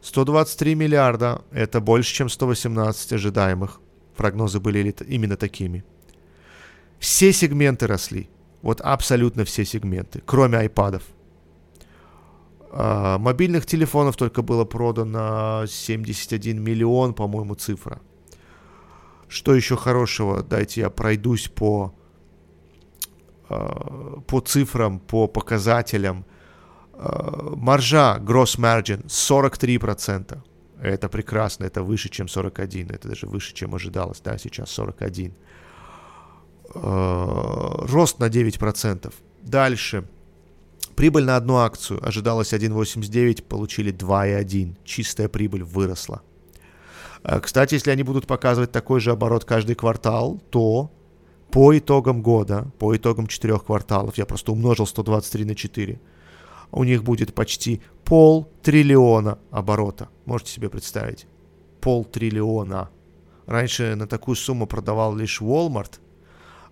123 0.02 0.76
миллиарда– 0.76 1.42
это 1.52 1.80
больше, 1.80 2.14
чем 2.14 2.30
118 2.30 3.14
ожидаемых. 3.14 3.80
Прогнозы 4.18 4.60
были 4.60 4.94
именно 5.08 5.38
такими. 5.38 5.84
Все 7.00 7.32
сегменты 7.34 7.88
росли. 7.88 8.30
Вот 8.62 8.82
абсолютно 8.82 9.44
все 9.44 9.66
сегменты, 9.66 10.22
кроме 10.26 10.58
айпадов. 10.58 11.04
А, 12.76 13.20
мобильных 13.20 13.68
телефонов 13.68 14.16
только 14.16 14.42
было 14.42 14.66
продано 14.66 15.66
71 15.68 16.62
миллион, 16.62 17.14
по-моему, 17.14 17.54
цифра. 17.54 18.02
Что 19.28 19.54
еще 19.54 19.76
хорошего? 19.78 20.42
Дайте 20.42 20.82
я 20.82 20.90
пройдусь 20.90 21.50
по, 21.50 21.94
а, 23.48 24.20
по 24.28 24.40
цифрам, 24.40 25.00
по 25.00 25.28
показателям. 25.28 26.26
А, 26.94 27.54
маржа, 27.56 28.18
gross 28.20 28.58
margin, 28.58 29.06
43%. 29.06 30.40
Это 30.82 31.10
прекрасно, 31.10 31.66
это 31.66 31.84
выше, 31.84 32.10
чем 32.10 32.28
41, 32.28 32.90
это 32.90 33.08
даже 33.08 33.28
выше, 33.28 33.54
чем 33.54 33.76
ожидалось, 33.76 34.20
да, 34.20 34.38
сейчас 34.40 34.72
41. 34.72 35.34
Э, 36.76 37.86
рост 37.88 38.20
на 38.20 38.30
9%. 38.30 39.14
Дальше. 39.44 40.06
Прибыль 40.96 41.24
на 41.24 41.36
одну 41.36 41.58
акцию 41.58 42.06
ожидалось 42.06 42.54
1,89, 42.54 43.44
получили 43.44 43.92
2,1. 43.94 44.78
Чистая 44.84 45.28
прибыль 45.28 45.64
выросла. 45.64 46.22
Э, 47.24 47.40
кстати, 47.40 47.76
если 47.76 47.92
они 47.92 48.04
будут 48.04 48.28
показывать 48.28 48.72
такой 48.72 49.00
же 49.00 49.12
оборот 49.12 49.46
каждый 49.46 49.76
квартал, 49.76 50.42
то 50.50 50.92
по 51.52 51.78
итогам 51.78 52.22
года, 52.22 52.72
по 52.80 52.96
итогам 52.96 53.28
четырех 53.28 53.66
кварталов, 53.66 54.18
я 54.18 54.26
просто 54.26 54.52
умножил 54.52 54.86
123 54.86 55.46
на 55.46 55.56
4, 55.56 56.00
у 56.72 56.84
них 56.84 57.04
будет 57.04 57.34
почти 57.34 57.82
пол 58.04 58.52
триллиона 58.62 59.38
оборота. 59.52 60.10
Можете 60.26 60.52
себе 60.52 60.70
представить? 60.70 61.28
Пол 61.82 62.06
триллиона. 62.06 62.90
Раньше 63.46 63.96
на 63.96 64.08
такую 64.08 64.36
сумму 64.36 64.66
продавал 64.66 65.16
лишь 65.16 65.42
Walmart, 65.42 66.00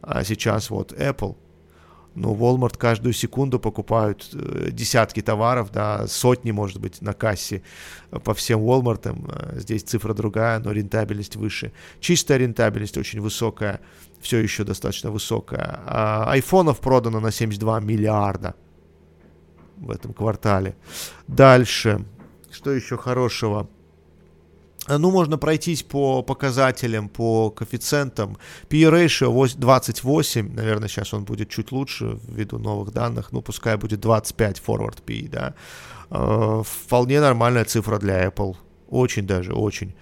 а 0.01 0.23
сейчас 0.23 0.69
вот 0.69 0.93
Apple. 0.93 1.35
Ну, 2.13 2.35
Walmart 2.35 2.77
каждую 2.77 3.13
секунду 3.13 3.57
покупают 3.57 4.29
э, 4.33 4.69
десятки 4.71 5.21
товаров, 5.21 5.71
да, 5.71 6.07
сотни, 6.07 6.51
может 6.51 6.79
быть, 6.79 7.01
на 7.01 7.13
кассе 7.13 7.63
по 8.23 8.33
всем 8.33 8.59
Walmart. 8.59 9.05
Э, 9.05 9.59
здесь 9.59 9.83
цифра 9.83 10.13
другая, 10.13 10.59
но 10.59 10.71
рентабельность 10.71 11.37
выше. 11.37 11.71
Чистая 12.01 12.39
рентабельность 12.39 12.97
очень 12.97 13.21
высокая, 13.21 13.79
все 14.19 14.39
еще 14.39 14.65
достаточно 14.65 15.09
высокая. 15.09 15.79
А 15.85 16.25
айфонов 16.31 16.81
продано 16.81 17.21
на 17.21 17.31
72 17.31 17.79
миллиарда 17.79 18.55
в 19.77 19.89
этом 19.89 20.13
квартале. 20.13 20.75
Дальше. 21.27 22.05
Что 22.51 22.71
еще 22.71 22.97
хорошего? 22.97 23.69
Э, 24.87 24.97
ну, 24.97 25.11
можно 25.11 25.37
пройтись 25.37 25.83
по 25.83 26.23
показателям, 26.23 27.09
по 27.09 27.49
коэффициентам. 27.49 28.37
P-ratio 28.69 29.49
28, 29.57 30.55
наверное, 30.55 30.87
сейчас 30.87 31.13
он 31.13 31.23
будет 31.23 31.49
чуть 31.49 31.71
лучше 31.71 32.17
ввиду 32.27 32.59
новых 32.59 32.91
данных. 32.91 33.31
Ну, 33.31 33.41
пускай 33.41 33.77
будет 33.77 33.99
25 33.99 34.61
forward 34.65 35.01
P, 35.05 35.27
да. 35.29 35.53
Э, 36.09 36.63
вполне 36.65 37.21
нормальная 37.21 37.65
цифра 37.65 37.99
для 37.99 38.25
Apple. 38.25 38.55
Очень 38.89 39.27
даже, 39.27 39.53
очень. 39.53 39.93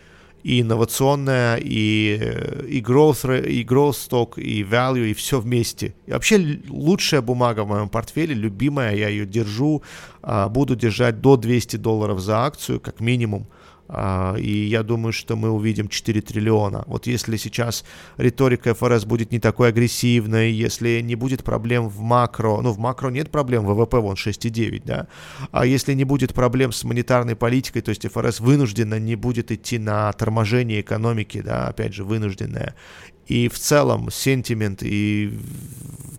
И 0.42 0.62
инновационная, 0.62 1.58
и, 1.58 2.18
э, 2.22 2.66
и, 2.70 2.82
growth, 2.82 3.46
и 3.46 3.64
growth 3.66 3.98
stock, 4.10 4.42
и 4.42 4.64
value, 4.64 5.10
и 5.10 5.14
все 5.14 5.40
вместе. 5.40 5.94
И 6.08 6.12
вообще 6.12 6.60
лучшая 6.70 7.22
бумага 7.22 7.64
в 7.64 7.68
моем 7.68 7.90
портфеле, 7.90 8.34
любимая, 8.34 8.96
я 8.96 9.10
ее 9.10 9.26
держу, 9.26 9.84
а, 10.22 10.48
буду 10.48 10.76
держать 10.76 11.20
до 11.20 11.36
200 11.36 11.76
долларов 11.76 12.22
за 12.22 12.46
акцию, 12.46 12.80
как 12.80 13.02
минимум. 13.02 13.48
А, 13.92 14.36
и 14.36 14.66
я 14.66 14.84
думаю, 14.84 15.12
что 15.12 15.36
мы 15.36 15.50
увидим 15.50 15.88
4 15.88 16.22
триллиона. 16.22 16.84
Вот 16.86 17.08
если 17.08 17.38
сейчас 17.38 17.84
риторика 18.18 18.76
ФРС 18.76 19.06
будет 19.06 19.32
не 19.32 19.40
такой 19.40 19.70
агрессивной, 19.70 20.52
если 20.52 21.02
не 21.02 21.16
будет 21.16 21.44
проблем 21.44 21.90
в 21.90 22.00
макро, 22.02 22.62
ну 22.62 22.72
в 22.72 22.78
макро 22.78 23.10
нет 23.10 23.32
проблем, 23.32 23.66
ВВП 23.66 23.98
вон 23.98 24.14
6,9, 24.14 24.84
да, 24.86 25.08
а 25.52 25.66
если 25.66 25.94
не 25.94 26.04
будет 26.04 26.36
проблем 26.36 26.72
с 26.72 26.84
монетарной 26.84 27.36
политикой, 27.36 27.82
то 27.82 27.90
есть 27.90 28.08
ФРС 28.08 28.40
вынужденно 28.40 29.00
не 29.00 29.16
будет 29.16 29.52
идти 29.52 29.80
на 29.80 30.14
торможение 30.14 30.82
экономики, 30.82 31.42
да, 31.42 31.68
опять 31.68 31.96
же, 31.96 32.04
вынужденная, 32.04 32.76
и 33.26 33.48
в 33.48 33.58
целом 33.58 34.12
сентимент 34.12 34.84
и 34.84 35.34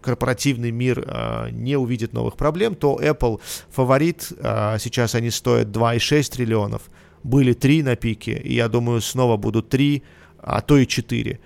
корпоративный 0.00 0.70
мир 0.70 1.04
э, 1.06 1.50
не 1.50 1.76
увидит 1.76 2.12
новых 2.12 2.36
проблем, 2.36 2.74
то 2.74 2.98
Apple 3.00 3.40
фаворит, 3.70 4.32
э, 4.38 4.76
сейчас 4.80 5.14
они 5.14 5.30
стоят 5.30 5.68
2,6 5.68 6.32
триллионов, 6.32 6.82
Были 7.22 7.52
3 7.52 7.82
на 7.82 7.96
пике, 7.96 8.38
и 8.38 8.54
я 8.54 8.68
думаю, 8.68 9.00
снова 9.00 9.36
будут 9.36 9.68
3, 9.68 10.02
а 10.38 10.60
то 10.60 10.78
и 10.78 10.86
4. 10.86 11.38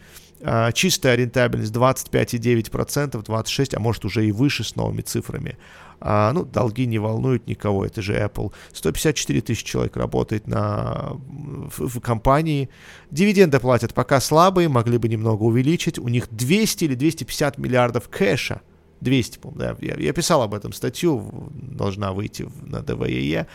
А, 0.47 0.72
чистая 0.72 1.16
рентабельность 1.16 1.72
25,9%, 1.72 3.25
26%, 3.25 3.77
а 3.77 3.81
может 3.81 4.05
уже 4.05 4.27
и 4.27 4.33
выше 4.33 4.62
с 4.62 4.77
новыми 4.77 5.01
цифрами. 5.01 5.57
А, 6.01 6.33
ну, 6.33 6.45
долги 6.45 6.87
не 6.87 6.99
волнуют 6.99 7.47
никого, 7.47 7.87
это 7.87 8.03
же 8.03 8.14
Apple. 8.14 8.53
154 8.75 9.41
тысячи 9.41 9.64
человек 9.64 9.97
работает 9.97 10.47
на, 10.47 11.12
в, 11.14 11.99
в 11.99 12.01
компании. 12.01 12.68
Дивиденды 13.11 13.59
платят 13.59 13.95
пока 13.95 14.20
слабые, 14.20 14.68
могли 14.68 14.99
бы 14.99 15.09
немного 15.09 15.45
увеличить. 15.45 15.99
У 15.99 16.09
них 16.09 16.29
200 16.31 16.85
или 16.85 16.95
250 16.95 17.57
миллиардов 17.57 18.09
кэша. 18.11 18.61
200, 19.01 19.38
по 19.38 19.51
да, 19.51 19.76
я, 19.80 19.97
я 19.97 20.12
писал 20.12 20.42
об 20.42 20.55
этом 20.55 20.72
статью, 20.72 21.51
должна 21.53 22.12
выйти 22.12 22.49
на 22.62 22.80
ДВЕЕ. 22.80 23.47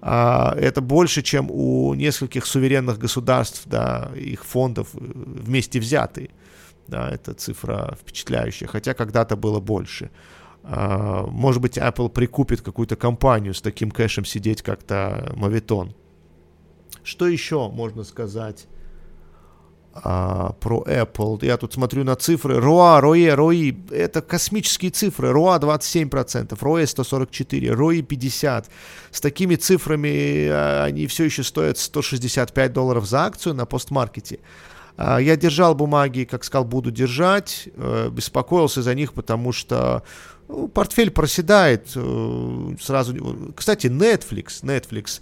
А, 0.00 0.54
это 0.56 0.80
больше, 0.80 1.22
чем 1.22 1.50
у 1.50 1.94
нескольких 1.94 2.46
суверенных 2.46 2.98
государств, 2.98 3.62
да, 3.66 4.10
их 4.14 4.44
фондов 4.44 4.88
э, 4.94 4.98
вместе 5.00 5.80
взятые. 5.80 6.30
Да, 6.86 7.10
это 7.10 7.34
цифра 7.34 7.96
впечатляющая, 8.00 8.68
хотя 8.68 8.94
когда-то 8.94 9.36
было 9.36 9.60
больше. 9.60 10.10
А, 10.62 11.26
может 11.26 11.62
быть, 11.62 11.78
Apple 11.78 12.08
прикупит 12.08 12.60
какую-то 12.60 12.96
компанию 12.96 13.54
с 13.54 13.60
таким 13.60 13.90
кэшем 13.90 14.24
сидеть, 14.24 14.62
как-то 14.62 15.32
Мавитон. 15.36 15.94
Что 17.02 17.26
еще 17.26 17.68
можно 17.70 18.04
сказать 18.04 18.66
а, 20.02 20.52
про 20.60 20.82
Apple? 20.86 21.44
Я 21.44 21.56
тут 21.56 21.74
смотрю 21.74 22.04
на 22.04 22.16
цифры. 22.16 22.56
ROA, 22.56 23.00
ROE, 23.00 23.34
ROI. 23.34 23.92
Это 23.92 24.22
космические 24.22 24.90
цифры. 24.90 25.28
ROA 25.28 25.60
27%, 25.60 26.48
ROE 26.58 26.86
144, 26.86 27.68
ROI 27.68 28.02
50. 28.02 28.70
С 29.10 29.20
такими 29.20 29.56
цифрами 29.56 30.48
а, 30.48 30.84
они 30.84 31.06
все 31.06 31.24
еще 31.24 31.42
стоят 31.42 31.78
165 31.78 32.72
долларов 32.72 33.06
за 33.06 33.24
акцию 33.24 33.54
на 33.54 33.66
постмаркете. 33.66 34.40
А, 34.96 35.18
я 35.18 35.36
держал 35.36 35.74
бумаги, 35.74 36.24
как 36.24 36.44
сказал, 36.44 36.64
буду 36.64 36.90
держать. 36.90 37.68
Э, 37.76 38.08
беспокоился 38.10 38.82
за 38.82 38.94
них, 38.94 39.12
потому 39.12 39.52
что 39.52 40.02
ну, 40.48 40.68
портфель 40.68 41.10
проседает 41.10 41.90
э, 41.94 42.74
сразу. 42.80 43.52
Кстати, 43.54 43.88
Netflix, 43.88 44.62
Netflix, 44.62 45.20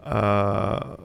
а, 0.00 0.98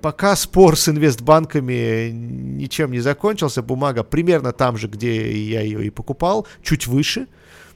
пока 0.00 0.36
спор 0.36 0.76
с 0.76 0.88
инвестбанками 0.88 2.10
ничем 2.10 2.92
не 2.92 3.00
закончился, 3.00 3.62
бумага 3.62 4.02
примерно 4.02 4.52
там 4.52 4.76
же, 4.76 4.88
где 4.88 5.36
я 5.42 5.60
ее 5.60 5.86
и 5.86 5.90
покупал, 5.90 6.46
чуть 6.62 6.86
выше, 6.86 7.26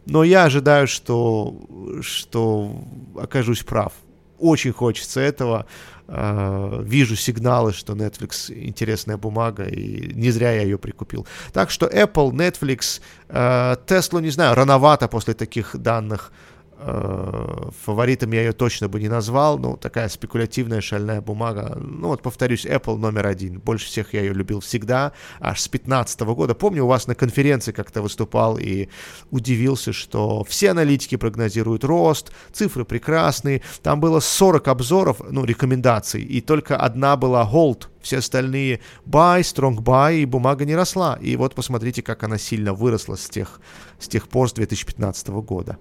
но 0.06 0.24
я 0.24 0.44
ожидаю, 0.44 0.86
что, 0.86 1.54
что 2.00 2.84
окажусь 3.16 3.62
прав. 3.62 3.92
Очень 4.38 4.72
хочется 4.72 5.20
этого. 5.20 5.66
Uh, 6.06 6.82
вижу 6.82 7.14
сигналы, 7.14 7.72
что 7.72 7.92
Netflix 7.92 8.52
интересная 8.52 9.16
бумага, 9.16 9.62
и 9.62 10.12
не 10.12 10.32
зря 10.32 10.50
я 10.50 10.62
ее 10.62 10.76
прикупил. 10.76 11.24
Так 11.52 11.70
что 11.70 11.86
Apple, 11.86 12.32
Netflix, 12.32 13.00
uh, 13.28 13.78
Tesla, 13.86 14.20
не 14.20 14.30
знаю, 14.30 14.56
рановато 14.56 15.06
после 15.06 15.34
таких 15.34 15.76
данных 15.76 16.32
фаворитом 17.84 18.32
я 18.32 18.40
ее 18.42 18.52
точно 18.52 18.88
бы 18.88 19.00
не 19.00 19.08
назвал, 19.08 19.58
но 19.58 19.76
такая 19.76 20.08
спекулятивная 20.08 20.80
шальная 20.80 21.20
бумага. 21.20 21.76
Ну 21.80 22.08
вот, 22.08 22.22
повторюсь, 22.22 22.64
Apple 22.64 22.96
номер 22.96 23.26
один. 23.26 23.58
Больше 23.60 23.86
всех 23.86 24.14
я 24.14 24.20
ее 24.20 24.32
любил 24.32 24.60
всегда, 24.60 25.12
аж 25.40 25.60
с 25.60 25.68
15 25.68 26.20
года. 26.20 26.54
Помню, 26.54 26.84
у 26.84 26.88
вас 26.88 27.06
на 27.06 27.14
конференции 27.14 27.72
как-то 27.72 28.02
выступал 28.02 28.58
и 28.58 28.88
удивился, 29.30 29.92
что 29.92 30.44
все 30.44 30.70
аналитики 30.70 31.16
прогнозируют 31.16 31.84
рост, 31.84 32.32
цифры 32.52 32.84
прекрасные. 32.84 33.62
Там 33.82 34.00
было 34.00 34.20
40 34.20 34.68
обзоров, 34.68 35.20
ну, 35.30 35.44
рекомендаций, 35.44 36.22
и 36.22 36.40
только 36.40 36.76
одна 36.76 37.16
была 37.16 37.48
hold, 37.50 37.88
все 38.00 38.18
остальные 38.18 38.80
buy, 39.06 39.40
strong 39.40 39.78
buy, 39.78 40.20
и 40.20 40.24
бумага 40.24 40.64
не 40.64 40.74
росла. 40.74 41.18
И 41.20 41.36
вот 41.36 41.54
посмотрите, 41.54 42.02
как 42.02 42.22
она 42.22 42.38
сильно 42.38 42.72
выросла 42.72 43.16
с 43.16 43.28
тех, 43.28 43.60
с 43.98 44.08
тех 44.08 44.28
пор, 44.28 44.48
с 44.48 44.54
2015 44.54 45.28
года. 45.28 45.76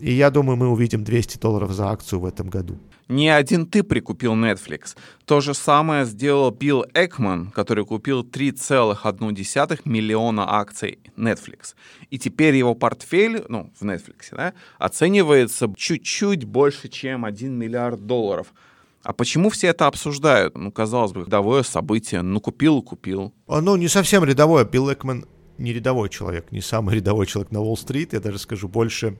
И 0.00 0.12
я 0.12 0.30
думаю, 0.30 0.56
мы 0.56 0.68
увидим 0.68 1.04
200 1.04 1.38
долларов 1.38 1.70
за 1.72 1.90
акцию 1.90 2.20
в 2.20 2.26
этом 2.26 2.48
году. 2.48 2.78
Не 3.08 3.28
один 3.28 3.66
ты 3.66 3.82
прикупил 3.82 4.34
Netflix. 4.34 4.96
То 5.26 5.40
же 5.40 5.54
самое 5.54 6.06
сделал 6.06 6.50
Билл 6.50 6.86
Экман, 6.94 7.50
который 7.50 7.84
купил 7.84 8.22
3,1 8.22 9.80
миллиона 9.84 10.58
акций 10.58 10.98
Netflix. 11.16 11.74
И 12.10 12.18
теперь 12.18 12.56
его 12.56 12.74
портфель, 12.74 13.44
ну, 13.48 13.70
в 13.78 13.84
Netflix, 13.84 14.32
да, 14.32 14.54
оценивается 14.78 15.72
чуть-чуть 15.76 16.44
больше, 16.44 16.88
чем 16.88 17.24
1 17.24 17.52
миллиард 17.52 18.06
долларов. 18.06 18.54
А 19.02 19.12
почему 19.12 19.50
все 19.50 19.68
это 19.68 19.86
обсуждают? 19.86 20.56
Ну, 20.56 20.72
казалось 20.72 21.12
бы, 21.12 21.20
рядовое 21.20 21.62
событие. 21.62 22.22
Ну, 22.22 22.40
купил 22.40 22.80
купил. 22.82 23.34
Ну, 23.46 23.76
не 23.76 23.88
совсем 23.88 24.24
рядовое. 24.24 24.64
Билл 24.64 24.90
Экман 24.90 25.26
не 25.58 25.74
рядовой 25.74 26.08
человек, 26.08 26.50
не 26.52 26.62
самый 26.62 26.94
рядовой 26.96 27.26
человек 27.26 27.52
на 27.52 27.60
Уолл-стрит. 27.60 28.14
Я 28.14 28.20
даже 28.20 28.38
скажу 28.38 28.66
больше 28.66 29.18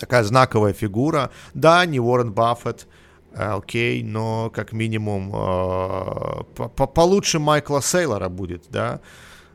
такая 0.00 0.24
знаковая 0.24 0.72
фигура. 0.72 1.30
Да, 1.54 1.86
не 1.86 2.00
Уоррен 2.00 2.32
Баффет, 2.32 2.88
э, 3.32 3.52
окей, 3.52 4.02
но 4.02 4.50
как 4.50 4.72
минимум 4.72 5.32
э, 5.34 6.68
получше 6.94 7.38
Майкла 7.38 7.80
Сейлора 7.80 8.28
будет, 8.28 8.64
да. 8.70 9.00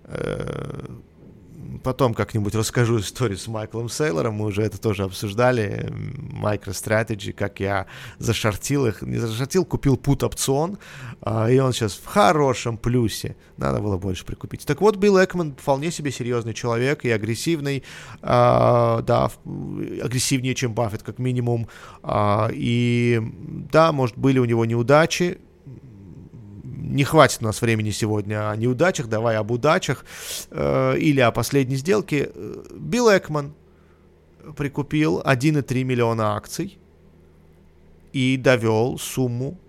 Э, 0.04 0.86
потом 1.84 2.14
как-нибудь 2.14 2.56
расскажу 2.56 3.00
историю 3.00 3.38
с 3.38 3.48
Майклом 3.48 3.90
Сейлором, 3.90 4.36
мы 4.36 4.46
уже 4.46 4.62
это 4.62 4.80
тоже 4.80 5.04
обсуждали, 5.04 5.92
MicroStrategy, 5.92 7.34
как 7.34 7.60
я 7.60 7.86
зашортил 8.18 8.86
их, 8.86 9.02
не 9.02 9.18
зашортил, 9.18 9.66
купил 9.66 9.98
пут-опцион, 9.98 10.78
а, 11.22 11.50
и 11.50 11.60
он 11.60 11.74
сейчас 11.74 11.94
в 11.94 12.06
хорошем 12.06 12.78
плюсе, 12.78 13.36
надо 13.58 13.80
было 13.80 13.98
больше 13.98 14.26
прикупить. 14.26 14.66
Так 14.66 14.82
вот, 14.82 14.98
Билл 14.98 15.24
Экман 15.24 15.56
вполне 15.56 15.92
себе 15.92 16.12
серьезный 16.12 16.54
человек 16.54 17.06
и 17.06 17.10
агрессивный, 17.10 17.84
а, 18.22 19.02
да, 19.02 19.32
агрессивнее, 19.46 20.56
чем 20.56 20.74
Баффет, 20.74 21.04
как 21.04 21.20
минимум, 21.20 21.68
а, 22.04 22.50
и 22.52 23.22
да, 23.72 23.92
может, 23.92 24.18
были 24.18 24.40
у 24.40 24.46
него 24.46 24.66
неудачи, 24.66 25.40
не 26.76 27.04
хватит 27.04 27.42
у 27.42 27.46
нас 27.46 27.62
времени 27.62 27.92
сегодня 27.92 28.50
о 28.50 28.56
неудачах, 28.56 29.08
давай 29.08 29.38
об 29.38 29.52
удачах 29.52 30.06
э, 30.52 30.98
или 30.98 31.20
о 31.20 31.32
последней 31.32 31.78
сделке. 31.78 32.32
Билл 32.74 33.10
Экман 33.10 33.54
прикупил 34.56 35.22
1,3 35.22 35.84
миллиона 35.84 36.36
акций 36.36 36.78
и 38.14 38.38
довел 38.38 38.98
сумму 38.98 39.60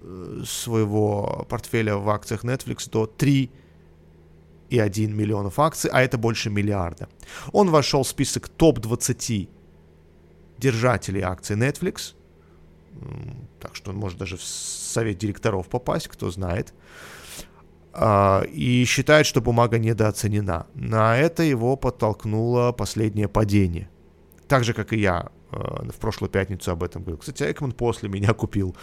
э, 0.00 0.42
своего 0.44 1.46
портфеля 1.48 1.96
в 1.96 2.08
акциях 2.10 2.44
Netflix 2.44 2.90
до 2.90 3.04
3,1 3.04 5.08
миллионов 5.08 5.58
акций, 5.58 5.90
а 5.92 6.02
это 6.02 6.18
больше 6.18 6.50
миллиарда. 6.50 7.08
Он 7.52 7.70
вошел 7.70 8.02
в 8.02 8.08
список 8.08 8.48
топ-20 8.48 9.48
держателей 10.58 11.22
акций 11.22 11.56
Netflix– 11.56 12.14
так 13.60 13.76
что 13.76 13.90
он 13.90 13.96
может 13.96 14.18
даже 14.18 14.36
в 14.36 14.42
совет 14.42 15.18
директоров 15.18 15.68
попасть, 15.68 16.08
кто 16.08 16.30
знает. 16.30 16.72
А, 17.92 18.42
и 18.42 18.84
считает, 18.84 19.26
что 19.26 19.40
бумага 19.40 19.78
недооценена. 19.78 20.66
На 20.74 21.16
это 21.16 21.42
его 21.42 21.76
подтолкнуло 21.76 22.72
последнее 22.72 23.28
падение. 23.28 23.88
Так 24.48 24.64
же, 24.64 24.72
как 24.72 24.92
и 24.92 24.98
я 24.98 25.30
а, 25.50 25.88
в 25.88 25.96
прошлую 25.96 26.30
пятницу 26.30 26.72
об 26.72 26.82
этом 26.82 27.02
говорил. 27.02 27.18
Кстати, 27.18 27.44
Экман 27.50 27.72
после 27.72 28.08
меня 28.08 28.32
купил. 28.34 28.76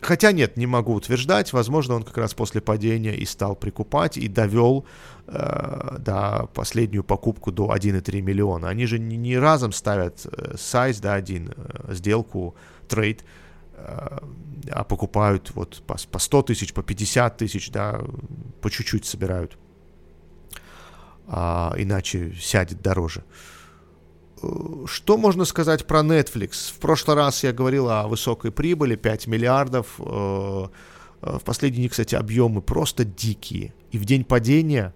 Хотя 0.00 0.32
нет, 0.32 0.56
не 0.56 0.66
могу 0.66 0.94
утверждать. 0.94 1.52
Возможно, 1.52 1.94
он 1.94 2.02
как 2.02 2.18
раз 2.18 2.34
после 2.34 2.60
падения 2.60 3.14
и 3.14 3.24
стал 3.24 3.56
прикупать 3.56 4.16
и 4.16 4.28
довел 4.28 4.86
э, 5.26 5.96
до 5.98 6.48
последнюю 6.54 7.02
покупку 7.02 7.50
до 7.50 7.74
1,3 7.74 8.20
миллиона. 8.20 8.68
Они 8.68 8.86
же 8.86 8.98
не, 8.98 9.16
не 9.16 9.38
разом 9.38 9.72
ставят 9.72 10.26
э, 10.26 10.56
сайз, 10.58 11.00
да, 11.00 11.14
один, 11.14 11.52
э, 11.56 11.94
сделку, 11.94 12.54
трейд, 12.88 13.24
э, 13.74 14.18
а 14.70 14.84
покупают 14.84 15.52
вот 15.54 15.82
по, 15.86 15.96
по 16.10 16.18
100 16.18 16.42
тысяч, 16.42 16.74
по 16.74 16.82
50 16.82 17.36
тысяч, 17.38 17.70
да, 17.70 18.00
по 18.60 18.70
чуть-чуть 18.70 19.06
собирают. 19.06 19.56
А, 21.28 21.74
иначе 21.76 22.32
сядет 22.40 22.82
дороже. 22.82 23.24
Что 24.86 25.16
можно 25.16 25.44
сказать 25.44 25.86
про 25.86 26.00
Netflix? 26.00 26.72
В 26.74 26.78
прошлый 26.78 27.16
раз 27.16 27.42
я 27.42 27.52
говорил 27.52 27.88
о 27.88 28.06
высокой 28.06 28.52
прибыли, 28.52 28.94
5 28.96 29.26
миллиардов. 29.28 29.94
Э, 29.98 30.66
э, 31.22 31.38
в 31.38 31.44
последние 31.44 31.82
дни, 31.82 31.88
кстати, 31.88 32.14
объемы 32.14 32.60
просто 32.60 33.04
дикие. 33.04 33.72
И 33.92 33.98
в 33.98 34.04
день 34.04 34.24
падения 34.24 34.94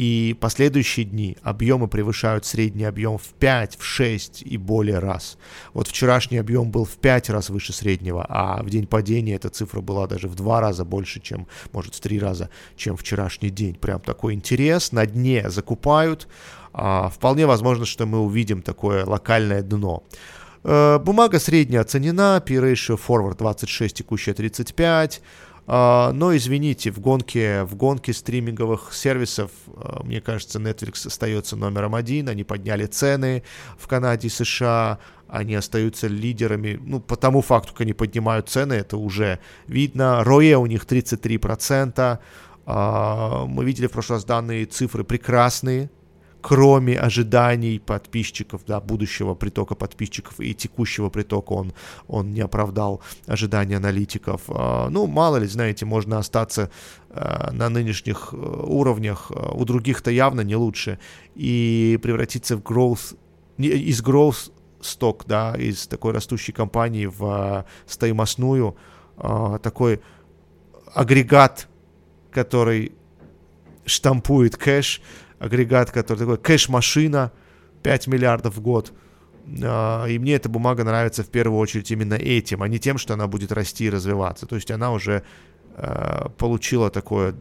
и 0.00 0.34
последующие 0.40 1.04
дни 1.04 1.36
объемы 1.42 1.86
превышают 1.86 2.46
средний 2.46 2.84
объем 2.84 3.18
в 3.18 3.34
5, 3.34 3.76
в 3.76 3.84
6 3.84 4.42
и 4.42 4.56
более 4.56 4.98
раз. 4.98 5.36
Вот 5.74 5.88
вчерашний 5.88 6.38
объем 6.38 6.70
был 6.70 6.86
в 6.86 6.96
5 6.96 7.28
раз 7.28 7.50
выше 7.50 7.74
среднего, 7.74 8.24
а 8.26 8.62
в 8.62 8.70
день 8.70 8.86
падения 8.86 9.34
эта 9.34 9.50
цифра 9.50 9.82
была 9.82 10.06
даже 10.06 10.28
в 10.28 10.34
2 10.34 10.60
раза 10.60 10.86
больше, 10.86 11.20
чем, 11.20 11.46
может, 11.72 11.94
в 11.94 12.00
3 12.00 12.18
раза, 12.18 12.48
чем 12.76 12.96
вчерашний 12.96 13.50
день. 13.50 13.74
Прям 13.74 14.00
такой 14.00 14.32
интерес. 14.32 14.92
На 14.92 15.04
дне 15.04 15.50
закупают. 15.50 16.28
А, 16.72 17.08
вполне 17.08 17.46
возможно, 17.46 17.84
что 17.84 18.06
мы 18.06 18.20
увидим 18.20 18.62
такое 18.62 19.04
локальное 19.04 19.62
дно. 19.62 20.04
Э, 20.62 20.98
бумага 20.98 21.38
средняя 21.38 21.82
оценена, 21.82 22.42
P-ratio 22.44 22.98
forward 22.98 23.36
26, 23.38 23.96
текущая 23.96 24.34
35. 24.34 25.22
Uh, 25.66 26.10
но 26.12 26.34
извините, 26.36 26.90
в 26.90 26.98
гонке, 26.98 27.62
в 27.62 27.76
гонке 27.76 28.12
стриминговых 28.12 28.92
сервисов, 28.92 29.52
uh, 29.68 30.04
мне 30.04 30.20
кажется, 30.20 30.58
Netflix 30.58 31.06
остается 31.06 31.54
номером 31.54 31.94
один. 31.94 32.28
Они 32.28 32.42
подняли 32.42 32.86
цены 32.86 33.44
в 33.78 33.86
Канаде 33.86 34.26
и 34.26 34.30
США. 34.30 34.98
Они 35.28 35.54
остаются 35.54 36.08
лидерами. 36.08 36.80
Ну, 36.82 36.98
по 36.98 37.14
тому 37.14 37.40
факту, 37.40 37.72
как 37.72 37.82
они 37.82 37.92
поднимают 37.92 38.48
цены, 38.48 38.72
это 38.72 38.96
уже 38.96 39.38
видно. 39.68 40.22
Роe 40.24 40.54
у 40.54 40.66
них 40.66 40.86
33%. 40.86 42.18
Uh, 42.66 43.46
мы 43.46 43.64
видели 43.64 43.86
в 43.86 43.92
прошлый 43.92 44.16
раз 44.16 44.24
данные 44.24 44.66
цифры 44.66 45.04
прекрасные 45.04 45.88
кроме 46.40 46.98
ожиданий 46.98 47.78
подписчиков, 47.78 48.62
да, 48.66 48.80
будущего 48.80 49.34
притока 49.34 49.74
подписчиков 49.74 50.40
и 50.40 50.54
текущего 50.54 51.10
притока, 51.10 51.52
он, 51.52 51.72
он 52.08 52.32
не 52.32 52.40
оправдал 52.40 53.02
ожидания 53.26 53.76
аналитиков. 53.76 54.42
А, 54.48 54.88
ну, 54.88 55.06
мало 55.06 55.36
ли, 55.36 55.46
знаете, 55.46 55.86
можно 55.86 56.18
остаться 56.18 56.70
а, 57.10 57.50
на 57.52 57.68
нынешних 57.68 58.30
э, 58.32 58.36
уровнях, 58.36 59.30
а, 59.30 59.52
у 59.52 59.64
других-то 59.64 60.10
явно 60.10 60.40
не 60.40 60.56
лучше, 60.56 60.98
и 61.34 61.98
превратиться 62.02 62.56
в 62.56 62.60
growth, 62.60 63.16
из 63.58 64.02
growth 64.02 64.52
сток, 64.80 65.24
да, 65.26 65.54
из 65.54 65.86
такой 65.86 66.12
растущей 66.12 66.52
компании 66.52 67.06
в 67.06 67.66
стоимостную, 67.86 68.76
такой 69.62 70.00
агрегат, 70.94 71.68
который 72.30 72.92
штампует 73.84 74.56
кэш, 74.56 75.02
агрегат, 75.40 75.90
который 75.90 76.18
такой 76.18 76.38
кэш-машина, 76.38 77.32
5 77.82 78.06
миллиардов 78.06 78.56
в 78.56 78.60
год. 78.60 78.92
А, 79.64 80.06
и 80.06 80.18
мне 80.18 80.34
эта 80.34 80.48
бумага 80.48 80.84
нравится 80.84 81.24
в 81.24 81.28
первую 81.28 81.58
очередь 81.58 81.90
именно 81.90 82.14
этим, 82.14 82.62
а 82.62 82.68
не 82.68 82.78
тем, 82.78 82.98
что 82.98 83.14
она 83.14 83.26
будет 83.26 83.50
расти 83.50 83.86
и 83.86 83.90
развиваться. 83.90 84.46
То 84.46 84.54
есть 84.54 84.70
она 84.70 84.92
уже 84.92 85.24
а, 85.74 86.28
получила 86.36 86.90
такое, 86.90 87.34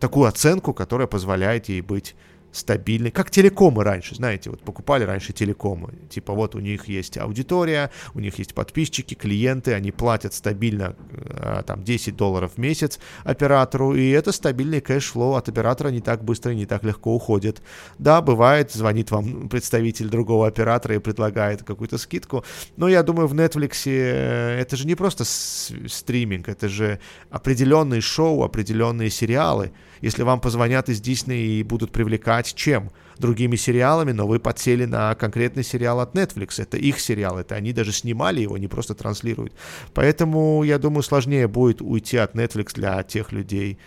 такую 0.00 0.26
оценку, 0.26 0.74
которая 0.74 1.06
позволяет 1.06 1.68
ей 1.68 1.80
быть 1.80 2.16
стабильный, 2.52 3.10
как 3.10 3.30
телекомы 3.30 3.84
раньше, 3.84 4.14
знаете, 4.14 4.50
вот 4.50 4.62
покупали 4.62 5.04
раньше 5.04 5.32
телекомы, 5.32 5.94
типа 6.08 6.32
вот 6.32 6.54
у 6.54 6.58
них 6.60 6.88
есть 6.88 7.16
аудитория, 7.16 7.90
у 8.14 8.20
них 8.20 8.38
есть 8.38 8.54
подписчики, 8.54 9.14
клиенты, 9.14 9.72
они 9.72 9.92
платят 9.92 10.34
стабильно 10.34 10.96
э, 11.12 11.62
там 11.66 11.84
10 11.84 12.16
долларов 12.16 12.52
в 12.56 12.58
месяц 12.58 12.98
оператору, 13.24 13.94
и 13.94 14.10
это 14.10 14.32
стабильный 14.32 14.80
cash 14.80 15.07
flow 15.07 15.34
от 15.34 15.48
оператора 15.48 15.88
не 15.88 16.00
так 16.00 16.24
быстро, 16.24 16.50
не 16.50 16.66
так 16.66 16.84
легко 16.84 17.14
уходит. 17.14 17.62
Да, 17.98 18.20
бывает, 18.20 18.72
звонит 18.72 19.10
вам 19.10 19.48
представитель 19.48 20.08
другого 20.08 20.46
оператора 20.46 20.96
и 20.96 20.98
предлагает 20.98 21.62
какую-то 21.62 21.98
скидку, 21.98 22.44
но 22.76 22.88
я 22.88 23.02
думаю, 23.02 23.28
в 23.28 23.34
Netflix 23.34 23.82
э, 23.86 24.60
это 24.60 24.76
же 24.76 24.86
не 24.86 24.94
просто 24.94 25.24
стриминг, 25.24 26.48
это 26.48 26.68
же 26.68 26.98
определенные 27.30 28.00
шоу, 28.00 28.42
определенные 28.42 29.10
сериалы, 29.10 29.72
если 30.00 30.22
вам 30.22 30.40
позвонят 30.40 30.88
из 30.88 31.00
Disney 31.00 31.58
и 31.58 31.62
будут 31.62 31.92
привлекать 31.92 32.54
чем? 32.54 32.90
Другими 33.18 33.56
сериалами, 33.56 34.12
но 34.12 34.26
вы 34.26 34.38
подсели 34.38 34.86
на 34.86 35.14
конкретный 35.14 35.62
сериал 35.62 36.00
от 36.00 36.14
Netflix. 36.14 36.60
Это 36.62 36.76
их 36.76 37.00
сериал, 37.00 37.38
это 37.38 37.54
они 37.54 37.72
даже 37.72 37.92
снимали 37.92 38.40
его, 38.40 38.56
не 38.56 38.68
просто 38.68 38.94
транслируют. 38.94 39.52
Поэтому, 39.92 40.62
я 40.62 40.78
думаю, 40.78 41.02
сложнее 41.02 41.48
будет 41.48 41.82
уйти 41.82 42.16
от 42.16 42.34
Netflix 42.34 42.72
для 42.74 43.02
тех 43.02 43.32
людей, 43.32 43.78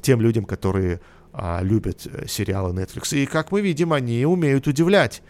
тем 0.00 0.20
людям, 0.20 0.44
которые 0.44 1.00
а, 1.32 1.60
любят 1.62 2.06
э, 2.06 2.26
сериалы 2.26 2.72
Netflix. 2.72 3.16
И, 3.16 3.26
как 3.26 3.52
мы 3.52 3.60
видим, 3.60 3.92
они 3.92 4.24
умеют 4.24 4.66
удивлять. 4.66 5.22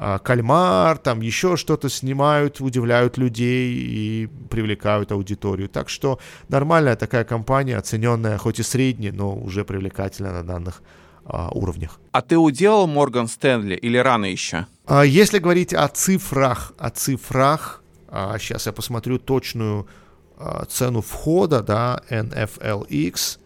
А, 0.00 0.20
кальмар, 0.20 0.96
там 0.98 1.20
еще 1.20 1.56
что-то 1.56 1.88
снимают, 1.88 2.60
удивляют 2.60 3.18
людей 3.18 3.74
и 3.74 4.28
привлекают 4.48 5.10
аудиторию. 5.10 5.68
Так 5.68 5.88
что 5.88 6.20
нормальная 6.48 6.94
такая 6.94 7.24
компания, 7.24 7.76
оцененная 7.76 8.38
хоть 8.38 8.60
и 8.60 8.62
средне, 8.62 9.10
но 9.10 9.34
уже 9.34 9.64
привлекательная 9.64 10.32
на 10.32 10.44
данных 10.44 10.82
а, 11.24 11.48
уровнях. 11.48 11.98
А 12.12 12.22
ты 12.22 12.38
уделал 12.38 12.86
Морган 12.86 13.26
Стэнли 13.26 13.74
или 13.74 13.96
рано 13.98 14.26
еще? 14.26 14.66
А, 14.86 15.02
если 15.04 15.40
говорить 15.40 15.74
о 15.74 15.88
цифрах, 15.88 16.74
о 16.78 16.90
цифрах, 16.90 17.82
а, 18.06 18.38
сейчас 18.38 18.66
я 18.66 18.72
посмотрю 18.72 19.18
точную 19.18 19.88
а, 20.36 20.64
цену 20.66 21.00
входа, 21.00 21.60
да, 21.60 22.02
NFLX. 22.08 23.40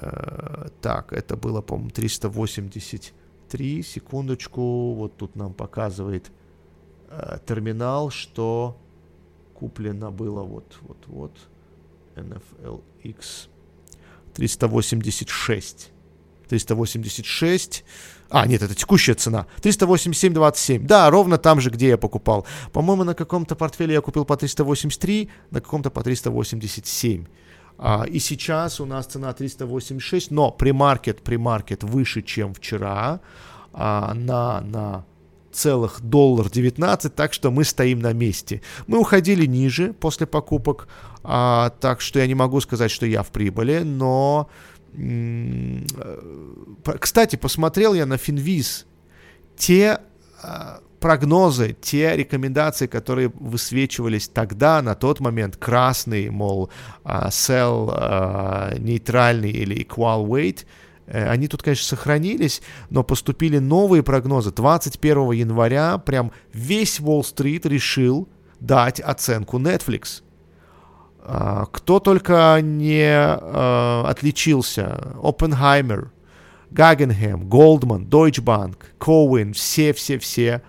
А, 0.00 0.68
так, 0.80 1.12
это 1.12 1.36
было, 1.36 1.60
по-моему, 1.60 1.90
380 1.90 3.12
3, 3.54 3.84
секундочку, 3.84 4.94
вот 4.94 5.16
тут 5.16 5.36
нам 5.36 5.54
показывает 5.54 6.32
э, 7.08 7.38
терминал, 7.46 8.10
что 8.10 8.76
куплено 9.54 10.10
было 10.10 10.42
вот, 10.42 10.76
вот, 10.80 10.96
вот, 11.06 11.36
NFLX 12.16 13.48
386. 14.34 15.92
386. 16.48 17.84
А, 18.28 18.46
нет, 18.46 18.62
это 18.62 18.74
текущая 18.74 19.14
цена. 19.14 19.46
387.27. 19.62 20.80
Да, 20.80 21.08
ровно 21.08 21.38
там 21.38 21.60
же, 21.60 21.70
где 21.70 21.90
я 21.90 21.96
покупал. 21.96 22.44
По-моему, 22.72 23.04
на 23.04 23.14
каком-то 23.14 23.54
портфеле 23.54 23.94
я 23.94 24.00
купил 24.00 24.24
по 24.24 24.36
383, 24.36 25.30
на 25.52 25.60
каком-то 25.60 25.90
по 25.90 26.02
387. 26.02 27.26
А, 27.78 28.04
и 28.04 28.18
сейчас 28.18 28.80
у 28.80 28.86
нас 28.86 29.06
цена 29.06 29.32
386, 29.32 30.30
но 30.30 30.50
премаркет, 30.50 31.22
премаркет 31.22 31.82
выше, 31.82 32.22
чем 32.22 32.54
вчера 32.54 33.20
а, 33.72 34.14
на, 34.14 34.60
на 34.60 35.04
целых 35.52 36.00
доллар 36.00 36.50
19, 36.50 37.14
так 37.14 37.32
что 37.32 37.50
мы 37.50 37.64
стоим 37.64 38.00
на 38.00 38.12
месте. 38.12 38.60
Мы 38.86 38.98
уходили 38.98 39.46
ниже 39.46 39.92
после 39.92 40.26
покупок, 40.26 40.88
а, 41.22 41.70
так 41.80 42.00
что 42.00 42.18
я 42.18 42.26
не 42.26 42.34
могу 42.34 42.60
сказать, 42.60 42.90
что 42.90 43.06
я 43.06 43.22
в 43.22 43.30
прибыли, 43.30 43.80
но... 43.80 44.48
Э, 44.96 45.80
кстати, 47.00 47.34
посмотрел 47.36 47.94
я 47.94 48.06
на 48.06 48.16
Финвиз. 48.16 48.86
Те 49.56 49.98
а, 50.42 50.80
прогнозы, 51.04 51.76
те 51.82 52.16
рекомендации, 52.16 52.86
которые 52.86 53.28
высвечивались 53.28 54.26
тогда, 54.26 54.80
на 54.80 54.94
тот 54.94 55.20
момент, 55.20 55.58
красный, 55.58 56.30
мол, 56.30 56.70
uh, 57.04 57.28
sell 57.28 57.94
uh, 57.94 58.80
нейтральный 58.80 59.50
или 59.50 59.84
equal 59.84 60.26
weight, 60.26 60.64
uh, 61.06 61.28
они 61.28 61.46
тут, 61.46 61.62
конечно, 61.62 61.84
сохранились, 61.84 62.62
но 62.88 63.02
поступили 63.02 63.58
новые 63.58 64.02
прогнозы. 64.02 64.50
21 64.50 65.32
января 65.32 65.98
прям 65.98 66.32
весь 66.54 67.00
Уолл-стрит 67.00 67.66
решил 67.66 68.26
дать 68.60 68.98
оценку 68.98 69.58
Netflix. 69.58 70.22
Uh, 71.18 71.66
кто 71.70 72.00
только 72.00 72.60
не 72.62 73.14
отличился. 73.14 75.16
Оппенхаймер, 75.22 76.12
Гагенхэм, 76.70 77.46
Голдман, 77.46 78.06
Deutsche 78.06 78.42
Bank, 78.42 78.76
Коуэн, 78.96 79.52
все-все-все 79.52 80.62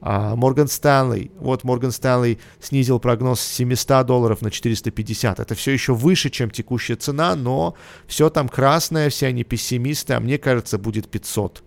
Морган 0.00 0.68
Стэнли, 0.68 1.30
вот 1.38 1.64
Морган 1.64 1.90
Стэнли 1.90 2.38
снизил 2.60 2.98
прогноз 2.98 3.40
с 3.40 3.52
700 3.54 4.06
долларов 4.06 4.42
на 4.42 4.50
450. 4.50 5.40
Это 5.40 5.54
все 5.54 5.72
еще 5.72 5.94
выше, 5.94 6.28
чем 6.30 6.50
текущая 6.50 6.96
цена, 6.96 7.34
но 7.36 7.74
все 8.06 8.28
там 8.28 8.48
красное, 8.48 9.08
все 9.08 9.28
они 9.28 9.44
пессимисты, 9.44 10.14
а 10.14 10.20
мне 10.20 10.38
кажется, 10.38 10.78
будет 10.78 11.08
500. 11.08 11.64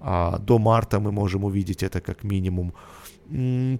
А, 0.00 0.38
до 0.38 0.58
марта 0.58 0.98
мы 1.00 1.12
можем 1.12 1.44
увидеть 1.44 1.82
это 1.82 2.00
как 2.00 2.22
минимум. 2.22 2.74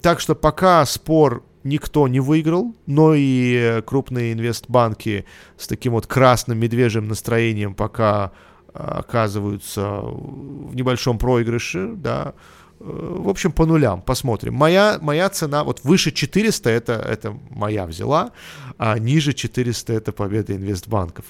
Так 0.02 0.20
что 0.20 0.34
пока 0.34 0.84
спор 0.86 1.44
никто 1.64 2.08
не 2.08 2.20
выиграл, 2.20 2.74
но 2.86 3.14
и 3.14 3.82
крупные 3.86 4.32
инвестбанки 4.32 5.24
с 5.56 5.66
таким 5.66 5.92
вот 5.92 6.06
красным 6.06 6.58
медвежьим 6.58 7.08
настроением 7.08 7.74
пока 7.74 8.32
а, 8.72 8.98
оказываются 8.98 10.00
в 10.02 10.74
небольшом 10.74 11.18
проигрыше, 11.18 11.92
да, 11.94 12.34
в 12.80 13.28
общем, 13.28 13.52
по 13.52 13.66
нулям, 13.66 14.00
посмотрим. 14.00 14.54
Моя, 14.54 14.98
моя 15.02 15.28
цена, 15.28 15.64
вот 15.64 15.80
выше 15.84 16.12
400 16.12 16.70
это, 16.70 16.92
это 16.94 17.36
моя 17.50 17.86
взяла, 17.86 18.30
а 18.78 18.98
ниже 18.98 19.34
400 19.34 19.92
это 19.92 20.12
победа 20.12 20.56
инвестбанков. 20.56 21.26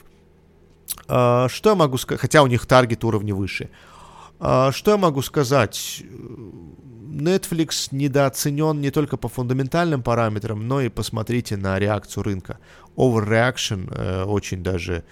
А, 1.08 1.48
что 1.48 1.70
я 1.70 1.76
могу 1.76 1.98
сказать, 1.98 2.20
хотя 2.20 2.42
у 2.42 2.46
них 2.46 2.66
таргет 2.66 3.04
уровня 3.04 3.34
выше. 3.34 3.68
А, 4.38 4.70
что 4.70 4.92
я 4.92 4.96
могу 4.96 5.22
сказать? 5.22 6.04
Netflix 7.10 7.88
недооценен 7.90 8.80
не 8.80 8.92
только 8.92 9.16
по 9.16 9.28
фундаментальным 9.28 10.04
параметрам, 10.04 10.66
но 10.66 10.80
и 10.80 10.88
посмотрите 10.88 11.56
на 11.56 11.80
реакцию 11.80 12.22
рынка. 12.22 12.58
Overreaction 12.96 13.92
э, 13.92 14.24
очень 14.24 14.62
даже 14.62 14.94
э, 14.94 15.02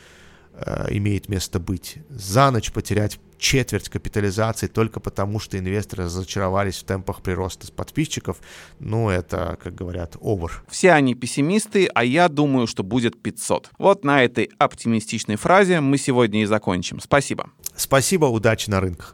имеет 0.90 1.28
место 1.28 1.58
быть. 1.58 1.98
За 2.08 2.50
ночь 2.50 2.72
потерять 2.72 3.18
четверть 3.38 3.88
капитализации 3.88 4.66
только 4.66 5.00
потому, 5.00 5.38
что 5.38 5.58
инвесторы 5.58 6.04
разочаровались 6.04 6.78
в 6.78 6.84
темпах 6.84 7.22
прироста 7.22 7.70
подписчиков, 7.72 8.38
ну, 8.80 9.08
это, 9.08 9.58
как 9.62 9.74
говорят, 9.74 10.16
овер. 10.20 10.64
Все 10.68 10.92
они 10.92 11.14
пессимисты, 11.14 11.86
а 11.94 12.04
я 12.04 12.28
думаю, 12.28 12.66
что 12.66 12.82
будет 12.82 13.20
500. 13.22 13.70
Вот 13.78 14.04
на 14.04 14.22
этой 14.22 14.50
оптимистичной 14.58 15.36
фразе 15.36 15.80
мы 15.80 15.98
сегодня 15.98 16.42
и 16.42 16.46
закончим. 16.46 17.00
Спасибо. 17.00 17.50
Спасибо, 17.76 18.26
удачи 18.26 18.68
на 18.68 18.80
рынках. 18.80 19.06